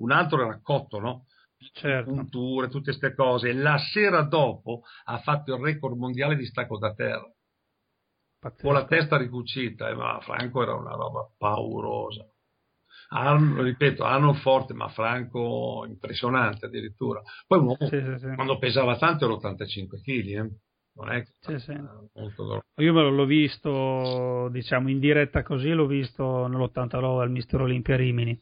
Un 0.00 0.10
altro 0.10 0.42
era 0.42 0.60
cotto, 0.60 0.98
no? 0.98 1.24
Certo. 1.72 2.12
punture, 2.12 2.68
tutte 2.68 2.90
queste 2.90 3.14
cose. 3.14 3.54
La 3.54 3.78
sera 3.78 4.20
dopo 4.24 4.82
ha 5.04 5.18
fatto 5.20 5.54
il 5.54 5.62
record 5.62 5.96
mondiale 5.96 6.36
di 6.36 6.44
stacco 6.44 6.76
da 6.76 6.92
terra, 6.92 7.26
Pazzesco. 8.38 8.62
con 8.62 8.74
la 8.74 8.84
testa 8.84 9.16
ricucita, 9.16 9.88
eh, 9.88 9.94
ma 9.94 10.20
Franco 10.20 10.62
era 10.62 10.74
una 10.74 10.94
roba 10.94 11.26
paurosa. 11.38 12.30
Arno, 13.10 13.62
ripeto, 13.62 14.04
Arno 14.04 14.34
forte, 14.34 14.74
ma 14.74 14.88
Franco 14.88 15.86
impressionante 15.88 16.66
addirittura. 16.66 17.22
Poi 17.46 17.58
un 17.58 17.64
uomo, 17.66 17.88
Sì, 17.88 18.02
sì, 18.18 18.34
quando 18.34 18.58
pesava 18.58 18.96
tanto 18.98 19.24
era 19.24 19.34
85 19.34 20.00
kg, 20.00 20.26
eh? 20.26 20.50
non 20.96 21.10
è 21.12 21.22
che 21.22 21.58
Sì, 21.58 21.72
molto. 22.14 22.62
Io 22.80 22.92
me 22.92 23.02
lo- 23.02 23.10
l'ho 23.10 23.24
visto, 23.24 24.48
diciamo, 24.50 24.88
in 24.90 24.98
diretta 24.98 25.42
così, 25.42 25.70
l'ho 25.70 25.86
visto 25.86 26.46
nell'89 26.46 27.22
al 27.22 27.30
Mister 27.30 27.60
Olimpia 27.60 27.96
Rimini. 27.96 28.38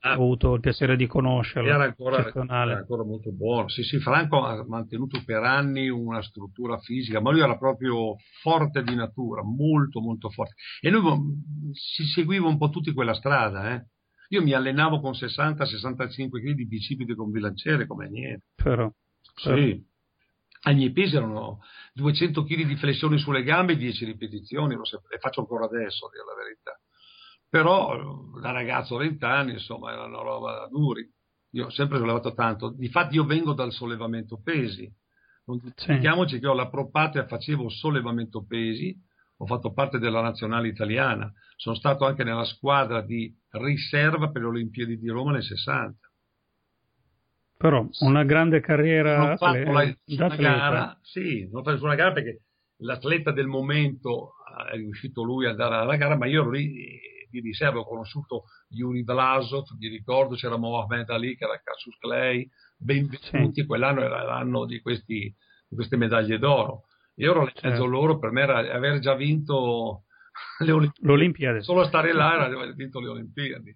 Ah. 0.00 0.10
Ho 0.10 0.22
avuto 0.22 0.54
il 0.54 0.60
piacere 0.60 0.96
di 0.96 1.06
conoscerlo. 1.06 1.68
Era 1.68 1.84
ancora, 1.84 2.18
era 2.28 2.76
ancora 2.76 3.02
molto 3.04 3.32
buono. 3.32 3.68
Sì, 3.68 3.82
sì, 3.82 3.98
Franco 3.98 4.44
ha 4.44 4.64
mantenuto 4.66 5.20
per 5.24 5.42
anni 5.42 5.88
una 5.88 6.22
struttura 6.22 6.78
fisica, 6.78 7.20
ma 7.20 7.30
lui 7.32 7.40
era 7.40 7.56
proprio 7.58 8.16
forte 8.40 8.82
di 8.82 8.94
natura, 8.94 9.42
molto, 9.42 10.00
molto 10.00 10.30
forte. 10.30 10.54
E 10.80 10.90
lui 10.90 11.02
mm, 11.02 11.70
si 11.72 12.04
seguiva 12.04 12.46
un 12.46 12.58
po' 12.58 12.68
tutti 12.68 12.92
quella 12.92 13.14
strada, 13.14 13.74
eh. 13.74 13.86
Io 14.30 14.42
mi 14.42 14.52
allenavo 14.52 15.00
con 15.00 15.12
60-65 15.12 16.40
kg 16.40 16.52
di 16.52 16.66
bicipite 16.66 17.14
con 17.14 17.30
bilanciere 17.30 17.86
come 17.86 18.08
niente. 18.08 18.46
Però, 18.56 18.92
però- 19.42 19.56
Sì. 19.56 19.84
Ai 20.62 20.74
miei 20.74 20.90
pesi 20.90 21.14
erano 21.14 21.60
200 21.92 22.42
kg 22.42 22.64
di 22.66 22.76
flessioni 22.76 23.18
sulle 23.18 23.44
gambe 23.44 23.74
e 23.74 23.76
10 23.76 24.04
ripetizioni, 24.04 24.74
lo 24.74 24.84
sap- 24.84 25.08
le 25.10 25.18
faccio 25.18 25.40
ancora 25.40 25.66
adesso, 25.66 26.06
a 26.06 26.10
dire 26.10 26.24
la 26.24 26.34
verità. 26.42 26.80
Però 27.48 27.94
eh, 28.36 28.40
da 28.40 28.50
ragazzo 28.50 28.96
a 28.96 28.98
20 28.98 29.24
anni, 29.24 29.52
insomma, 29.52 29.92
era 29.92 30.04
una 30.06 30.22
roba 30.22 30.66
duri. 30.68 31.08
Io 31.50 31.66
ho 31.66 31.70
sempre 31.70 31.98
sollevato 31.98 32.34
tanto. 32.34 32.70
Difatti 32.70 33.14
io 33.14 33.24
vengo 33.24 33.52
dal 33.52 33.70
sollevamento 33.70 34.40
pesi. 34.42 34.92
Non 35.44 35.58
dimentichiamoci 35.58 36.40
che 36.40 36.46
ho 36.48 36.54
la 36.54 36.68
propatria, 36.68 37.26
facevo 37.26 37.68
sollevamento 37.68 38.44
pesi, 38.44 38.92
ho 39.38 39.46
fatto 39.46 39.72
parte 39.72 39.98
della 39.98 40.22
nazionale 40.22 40.68
italiana, 40.68 41.30
sono 41.56 41.74
stato 41.74 42.06
anche 42.06 42.24
nella 42.24 42.44
squadra 42.44 43.02
di 43.02 43.34
riserva 43.50 44.30
per 44.30 44.42
le 44.42 44.48
Olimpiadi 44.48 44.98
di 44.98 45.08
Roma 45.08 45.32
nel 45.32 45.42
60. 45.42 45.98
però 47.58 47.86
una 48.00 48.24
grande 48.24 48.60
carriera 48.60 49.18
Non 49.18 49.36
fatto 49.36 49.58
la, 49.58 49.70
una 49.70 50.26
atleta. 50.26 50.36
gara, 50.36 50.98
sì, 51.02 51.48
non 51.50 51.60
ho 51.60 51.64
fatto 51.64 51.84
una 51.84 51.94
gara 51.94 52.12
perché 52.12 52.42
l'atleta 52.78 53.32
del 53.32 53.46
momento 53.46 54.32
eh, 54.68 54.74
è 54.74 54.76
riuscito 54.76 55.22
lui 55.22 55.46
ad 55.46 55.52
andare 55.52 55.82
alla 55.82 55.96
gara, 55.96 56.16
ma 56.16 56.26
io 56.26 56.42
ero 56.42 56.50
lì 56.50 56.84
eh, 56.84 57.28
di 57.30 57.40
riserva, 57.40 57.80
ho 57.80 57.86
conosciuto 57.86 58.44
Yuri 58.70 59.02
Vlasov, 59.04 59.64
mi 59.78 59.88
ricordo 59.88 60.34
c'era 60.34 60.56
Mohamed 60.56 61.08
Ali 61.10 61.36
che 61.36 61.44
era 61.44 61.60
Cassius 61.62 61.96
Clay, 61.98 62.48
benvenuti, 62.76 63.64
quell'anno 63.64 64.02
era 64.02 64.22
l'anno 64.22 64.66
di, 64.66 64.80
questi, 64.80 65.34
di 65.68 65.74
queste 65.74 65.96
medaglie 65.96 66.38
d'oro. 66.38 66.84
Io 67.18 67.30
ero 67.30 67.44
mezzo 67.44 67.60
Certo. 67.60 67.86
loro, 67.86 68.18
per 68.18 68.30
me 68.30 68.42
era 68.42 68.58
aver 68.74 68.98
già 68.98 69.14
vinto 69.14 70.04
le 70.64 70.72
Olimpiadi. 70.72 71.06
L'Olimpiade. 71.06 71.62
Solo 71.62 71.84
stare 71.84 72.12
là 72.12 72.34
era 72.34 72.44
aver 72.46 72.74
vinto 72.74 73.00
le 73.00 73.08
Olimpiadi. 73.08 73.74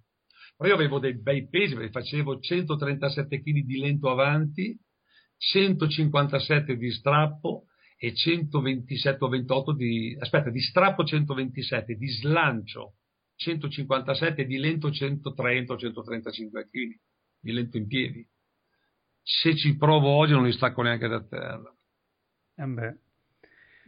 Però 0.56 0.68
io 0.68 0.74
avevo 0.74 0.98
dei 0.98 1.18
bei 1.18 1.48
pesi, 1.48 1.74
perché 1.74 1.90
facevo 1.90 2.38
137 2.38 3.40
kg 3.40 3.60
di 3.60 3.78
lento 3.78 4.10
avanti, 4.10 4.78
157 5.38 6.76
di 6.76 6.90
strappo 6.90 7.64
e 7.96 8.14
127 8.14 9.24
o 9.24 9.28
28 9.28 9.72
di, 9.72 10.16
aspetta, 10.20 10.50
di 10.50 10.60
strappo 10.60 11.04
127, 11.04 11.94
di 11.94 12.08
slancio 12.08 12.96
157 13.36 14.42
e 14.42 14.44
di 14.44 14.58
lento 14.58 14.90
130 14.90 15.72
o 15.72 15.78
135 15.78 16.68
kg, 16.68 17.00
di 17.40 17.52
lento 17.52 17.78
in 17.78 17.86
piedi. 17.86 18.26
Se 19.22 19.56
ci 19.56 19.76
provo 19.76 20.08
oggi 20.08 20.32
non 20.32 20.44
li 20.44 20.52
stacco 20.52 20.82
neanche 20.82 21.08
da 21.08 21.22
terra. 21.24 21.74
Eh 22.56 22.66
beh. 22.66 22.98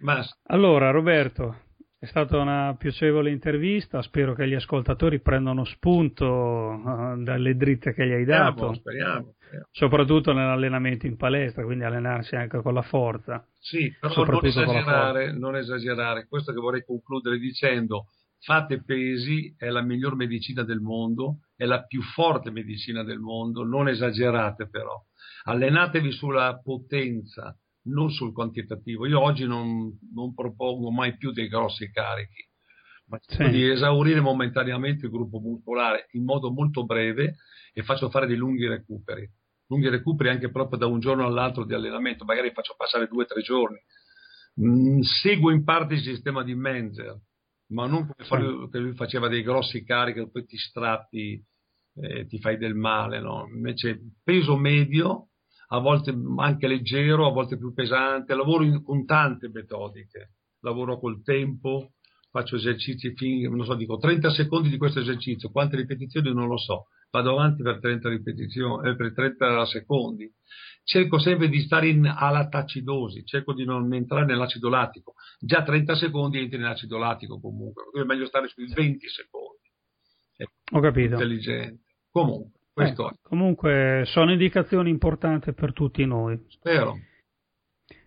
Ma 0.02 0.22
Allora, 0.48 0.90
Roberto, 0.90 1.56
È 2.02 2.06
stata 2.06 2.36
una 2.36 2.74
piacevole 2.76 3.30
intervista, 3.30 4.02
spero 4.02 4.34
che 4.34 4.48
gli 4.48 4.54
ascoltatori 4.54 5.20
prendano 5.20 5.64
spunto 5.64 6.26
uh, 6.26 7.22
dalle 7.22 7.54
dritte 7.54 7.94
che 7.94 8.04
gli 8.08 8.10
hai 8.10 8.24
dato. 8.24 8.74
Speriamo, 8.74 9.34
speriamo. 9.36 9.68
Soprattutto 9.70 10.32
nell'allenamento 10.32 11.06
in 11.06 11.16
palestra, 11.16 11.62
quindi 11.62 11.84
allenarsi 11.84 12.34
anche 12.34 12.60
con 12.60 12.74
la 12.74 12.82
forza. 12.82 13.46
Sì, 13.56 13.96
però 14.00 14.24
non 14.24 14.44
esagerare, 14.44 15.32
non 15.32 15.54
esagerare. 15.54 16.26
Questo 16.26 16.52
che 16.52 16.58
vorrei 16.58 16.84
concludere 16.84 17.38
dicendo, 17.38 18.06
fate 18.40 18.82
pesi, 18.82 19.54
è 19.56 19.68
la 19.68 19.82
miglior 19.82 20.16
medicina 20.16 20.64
del 20.64 20.80
mondo, 20.80 21.42
è 21.54 21.66
la 21.66 21.84
più 21.84 22.02
forte 22.02 22.50
medicina 22.50 23.04
del 23.04 23.20
mondo, 23.20 23.62
non 23.62 23.86
esagerate 23.86 24.68
però. 24.68 25.00
Allenatevi 25.44 26.10
sulla 26.10 26.60
potenza, 26.60 27.56
non 27.84 28.10
sul 28.10 28.32
quantitativo. 28.32 29.06
Io 29.06 29.20
oggi 29.20 29.46
non, 29.46 29.98
non 30.14 30.34
propongo 30.34 30.90
mai 30.90 31.16
più 31.16 31.32
dei 31.32 31.48
grossi 31.48 31.90
carichi, 31.90 32.46
ma 33.06 33.18
sì. 33.20 33.48
di 33.50 33.68
esaurire 33.68 34.20
momentaneamente 34.20 35.06
il 35.06 35.12
gruppo 35.12 35.38
muscolare 35.40 36.08
in 36.12 36.24
modo 36.24 36.50
molto 36.50 36.84
breve 36.84 37.36
e 37.72 37.82
faccio 37.82 38.10
fare 38.10 38.26
dei 38.26 38.36
lunghi 38.36 38.66
recuperi. 38.66 39.28
Lunghi 39.66 39.88
recuperi 39.88 40.28
anche 40.28 40.50
proprio 40.50 40.78
da 40.78 40.86
un 40.86 41.00
giorno 41.00 41.24
all'altro 41.24 41.64
di 41.64 41.74
allenamento, 41.74 42.24
magari 42.24 42.52
faccio 42.52 42.74
passare 42.76 43.08
due 43.08 43.24
o 43.24 43.26
tre 43.26 43.42
giorni. 43.42 43.78
Mm, 44.60 45.00
seguo 45.00 45.50
in 45.50 45.64
parte 45.64 45.94
il 45.94 46.02
sistema 46.02 46.42
di 46.42 46.54
Menzer, 46.54 47.18
ma 47.68 47.86
non 47.86 48.06
come 48.06 48.28
sì. 48.28 48.36
lui, 48.36 48.68
lui 48.70 48.94
faceva 48.94 49.28
dei 49.28 49.42
grossi 49.42 49.82
carichi 49.82 50.30
poi 50.30 50.44
ti 50.44 50.58
strappi, 50.58 51.42
eh, 51.94 52.26
ti 52.26 52.38
fai 52.38 52.58
del 52.58 52.74
male. 52.74 53.20
No? 53.20 53.48
Invece 53.52 53.98
peso 54.22 54.56
medio, 54.56 55.30
a 55.72 55.78
volte 55.78 56.14
anche 56.36 56.66
leggero, 56.66 57.26
a 57.26 57.32
volte 57.32 57.56
più 57.56 57.72
pesante, 57.72 58.34
lavoro 58.34 58.62
in, 58.62 58.82
con 58.82 59.06
tante 59.06 59.48
metodiche, 59.48 60.32
lavoro 60.60 60.98
col 60.98 61.22
tempo, 61.22 61.92
faccio 62.30 62.56
esercizi, 62.56 63.14
fin, 63.14 63.50
non 63.54 63.64
so, 63.64 63.74
dico 63.74 63.96
30 63.96 64.30
secondi 64.30 64.68
di 64.68 64.76
questo 64.76 65.00
esercizio, 65.00 65.50
quante 65.50 65.76
ripetizioni 65.76 66.32
non 66.32 66.46
lo 66.46 66.58
so, 66.58 66.88
vado 67.10 67.30
avanti 67.30 67.62
per 67.62 67.80
30, 67.80 68.08
ripetizioni, 68.10 68.88
eh, 68.88 68.96
per 68.96 69.14
30 69.14 69.64
secondi. 69.66 70.30
Cerco 70.84 71.18
sempre 71.18 71.48
di 71.48 71.60
stare 71.60 71.88
in 71.88 72.06
alatacidosi, 72.06 73.24
cerco 73.24 73.54
di 73.54 73.64
non 73.64 73.92
entrare 73.94 74.26
nell'acido 74.26 74.68
lattico. 74.68 75.14
Già 75.38 75.62
30 75.62 75.94
secondi 75.94 76.38
entri 76.38 76.58
nell'acido 76.58 76.98
lattico 76.98 77.40
comunque, 77.40 77.84
è 77.94 78.04
meglio 78.04 78.26
stare 78.26 78.48
sui 78.48 78.66
20 78.66 79.08
secondi. 79.08 79.70
È 80.36 80.44
Ho 80.72 80.80
capito. 80.80 81.14
Intelligente. 81.14 81.84
Comunque. 82.10 82.60
Questo 82.72 83.10
eh, 83.10 83.16
Comunque 83.20 84.04
sono 84.06 84.32
indicazioni 84.32 84.88
importanti 84.88 85.52
per 85.52 85.74
tutti 85.74 86.06
noi. 86.06 86.42
Spero. 86.48 86.96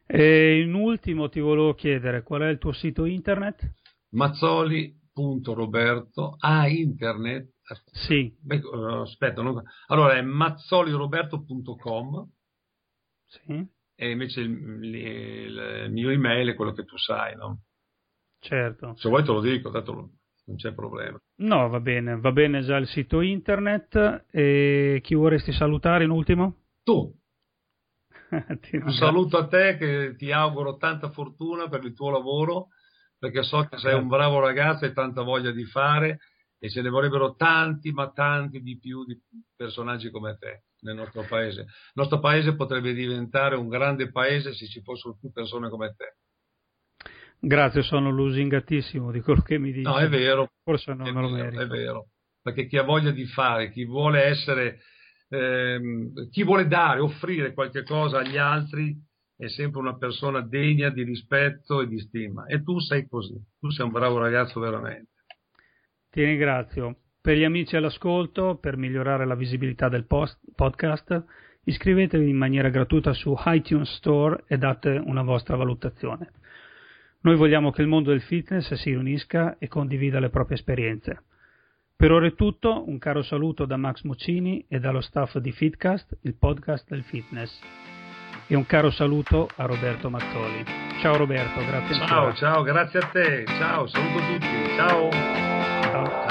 E 0.08 0.62
in 0.62 0.74
ultimo 0.74 1.30
ti 1.30 1.40
volevo 1.40 1.76
chiedere 1.76 2.24
qual 2.24 2.42
è 2.42 2.48
il 2.48 2.58
tuo 2.58 2.72
sito 2.72 3.06
internet? 3.06 3.74
Mazzoli.roberto. 4.10 6.36
Ah, 6.40 6.68
internet? 6.68 7.54
Sì. 7.92 8.36
Beh, 8.40 8.62
aspetta, 9.02 9.42
non... 9.42 9.60
allora 9.88 10.16
è 10.16 10.22
mazzoliroberto.com. 10.22 12.30
Sì. 13.26 13.68
E 13.98 14.12
invece 14.12 14.42
il, 14.42 14.52
il, 14.52 14.94
il, 14.94 15.88
mio 15.92 16.10
email 16.10 16.50
è 16.50 16.56
quello 16.56 16.74
che 16.74 16.84
tu 16.86 16.98
sai, 16.98 17.36
no? 17.36 17.62
Certo. 18.40 18.96
Se 18.96 19.10
vuoi 19.10 19.24
te 19.24 19.32
lo 19.32 19.42
dico, 19.42 19.70
dato 19.70 19.94
lo 19.94 20.10
non 20.46 20.58
c'è 20.58 20.74
problema. 20.74 21.20
No, 21.38 21.68
va 21.70 21.80
bene, 21.80 22.18
va 22.20 22.32
bene 22.32 22.62
già 22.62 22.78
il 22.78 22.88
sito 22.88 23.22
internet. 23.22 24.26
E 24.30 25.00
chi 25.04 25.16
vorresti 25.16 25.52
salutare 25.52 26.04
in 26.04 26.12
ultimo? 26.12 26.58
Tu. 26.84 27.14
Un 28.72 28.94
saluto 28.94 29.38
a 29.38 29.48
te 29.48 29.78
che 29.78 30.16
ti 30.18 30.32
auguro 30.32 30.78
tanta 30.78 31.10
fortuna 31.12 31.68
per 31.68 31.84
il 31.84 31.94
tuo 31.94 32.10
lavoro, 32.10 32.68
perché 33.18 33.44
so 33.44 33.66
che 33.66 33.78
sei 33.78 33.94
un 33.94 34.08
bravo 34.08 34.40
ragazzo 34.40 34.86
e 34.86 34.94
tanta 34.94 35.22
voglia 35.22 35.52
di 35.52 35.64
fare 35.66 36.20
e 36.60 36.70
ce 36.70 36.82
ne 36.82 36.90
vorrebbero 36.90 37.36
tanti, 37.36 37.92
ma 37.92 38.12
tanti 38.12 38.62
di 38.62 38.78
più 38.78 39.06
di 39.06 39.20
personaggi 39.56 40.10
come 40.10 40.38
te 40.38 40.64
nel 40.82 40.96
nostro 40.96 41.24
paese. 41.28 41.62
Il 41.62 41.94
nostro 41.94 42.20
paese 42.20 42.56
potrebbe 42.56 42.94
diventare 42.94 43.56
un 43.56 43.68
grande 43.68 44.12
paese 44.12 44.54
se 44.54 44.68
ci 44.68 44.82
fossero 44.82 45.18
più 45.20 45.32
persone 45.32 45.70
come 45.70 45.94
te. 45.96 46.18
Grazie, 47.46 47.84
sono 47.84 48.10
lusingatissimo 48.10 49.12
di 49.12 49.22
quello 49.22 49.44
che 49.44 49.60
mi 49.60 49.72
dici. 49.72 49.84
No, 49.84 50.00
è 50.00 50.10
vero. 50.10 50.50
Forse 50.64 50.96
non 50.96 51.14
me 51.14 51.22
lo 51.22 51.30
vero, 51.30 51.44
merito. 51.44 51.62
È 51.62 51.68
vero, 51.68 52.08
perché 52.42 52.66
chi 52.66 52.78
ha 52.78 52.82
voglia 52.82 53.12
di 53.12 53.26
fare, 53.28 53.70
chi 53.70 53.86
vuole 53.86 54.24
essere, 54.24 54.80
ehm, 55.30 56.30
chi 56.32 56.44
vuole 56.44 56.66
dare, 56.66 57.02
offrire 57.02 57.54
qualche 57.54 57.84
cosa 57.84 58.18
agli 58.18 58.38
altri, 58.38 58.96
è 59.38 59.48
sempre 59.48 59.80
una 59.80 59.96
persona 59.96 60.42
degna 60.42 60.90
di 60.90 61.04
rispetto 61.04 61.82
e 61.82 61.88
di 61.88 62.00
stima. 62.00 62.48
E 62.48 62.64
tu 62.64 62.80
sei 62.80 63.08
così, 63.08 63.36
tu 63.60 63.70
sei 63.70 63.86
un 63.86 63.92
bravo 63.92 64.18
ragazzo 64.18 64.60
veramente. 64.60 65.12
Ti 66.10 66.24
ringrazio. 66.24 66.96
Per 67.22 67.38
gli 67.38 67.44
amici 67.44 67.76
all'ascolto, 67.76 68.58
per 68.58 68.76
migliorare 68.76 69.24
la 69.28 69.36
visibilità 69.36 69.88
del 69.88 70.08
post- 70.08 70.40
podcast, 70.56 71.24
iscrivetevi 71.64 72.28
in 72.28 72.38
maniera 72.38 72.70
gratuita 72.70 73.14
su 73.14 73.36
iTunes 73.46 73.94
Store 73.98 74.46
e 74.48 74.58
date 74.58 74.90
una 74.90 75.22
vostra 75.22 75.56
valutazione. 75.56 76.32
Noi 77.26 77.38
vogliamo 77.38 77.72
che 77.72 77.82
il 77.82 77.88
mondo 77.88 78.12
del 78.12 78.22
fitness 78.22 78.72
si 78.76 78.92
unisca 78.92 79.56
e 79.58 79.68
condivida 79.68 80.20
le 80.20 80.30
proprie 80.30 80.58
esperienze. 80.58 81.24
Per 81.96 82.12
ora 82.12 82.28
è 82.28 82.36
tutto, 82.36 82.88
un 82.88 83.00
caro 83.00 83.24
saluto 83.24 83.66
da 83.66 83.78
Max 83.78 84.04
Muccini 84.04 84.64
e 84.70 84.80
dallo 84.80 85.02
staff 85.02 85.38
di 85.38 85.52
Fitcast, 85.52 86.20
il 86.22 86.36
podcast 86.36 86.88
del 86.88 87.02
fitness. 87.02 87.60
E 88.46 88.56
un 88.56 88.68
caro 88.68 88.92
saluto 88.92 89.50
a 89.56 89.66
Roberto 89.66 90.12
Mazzoli. 90.12 90.66
Ciao 91.02 91.18
Roberto, 91.18 91.66
grazie 91.66 91.96
ciao, 91.96 92.04
ancora. 92.04 92.34
Ciao, 92.36 92.62
grazie 92.62 93.00
a 93.00 93.08
te. 93.08 93.46
Ciao, 93.58 93.88
saluto 93.88 94.20
tutti. 94.32 94.76
Ciao. 94.76 96.25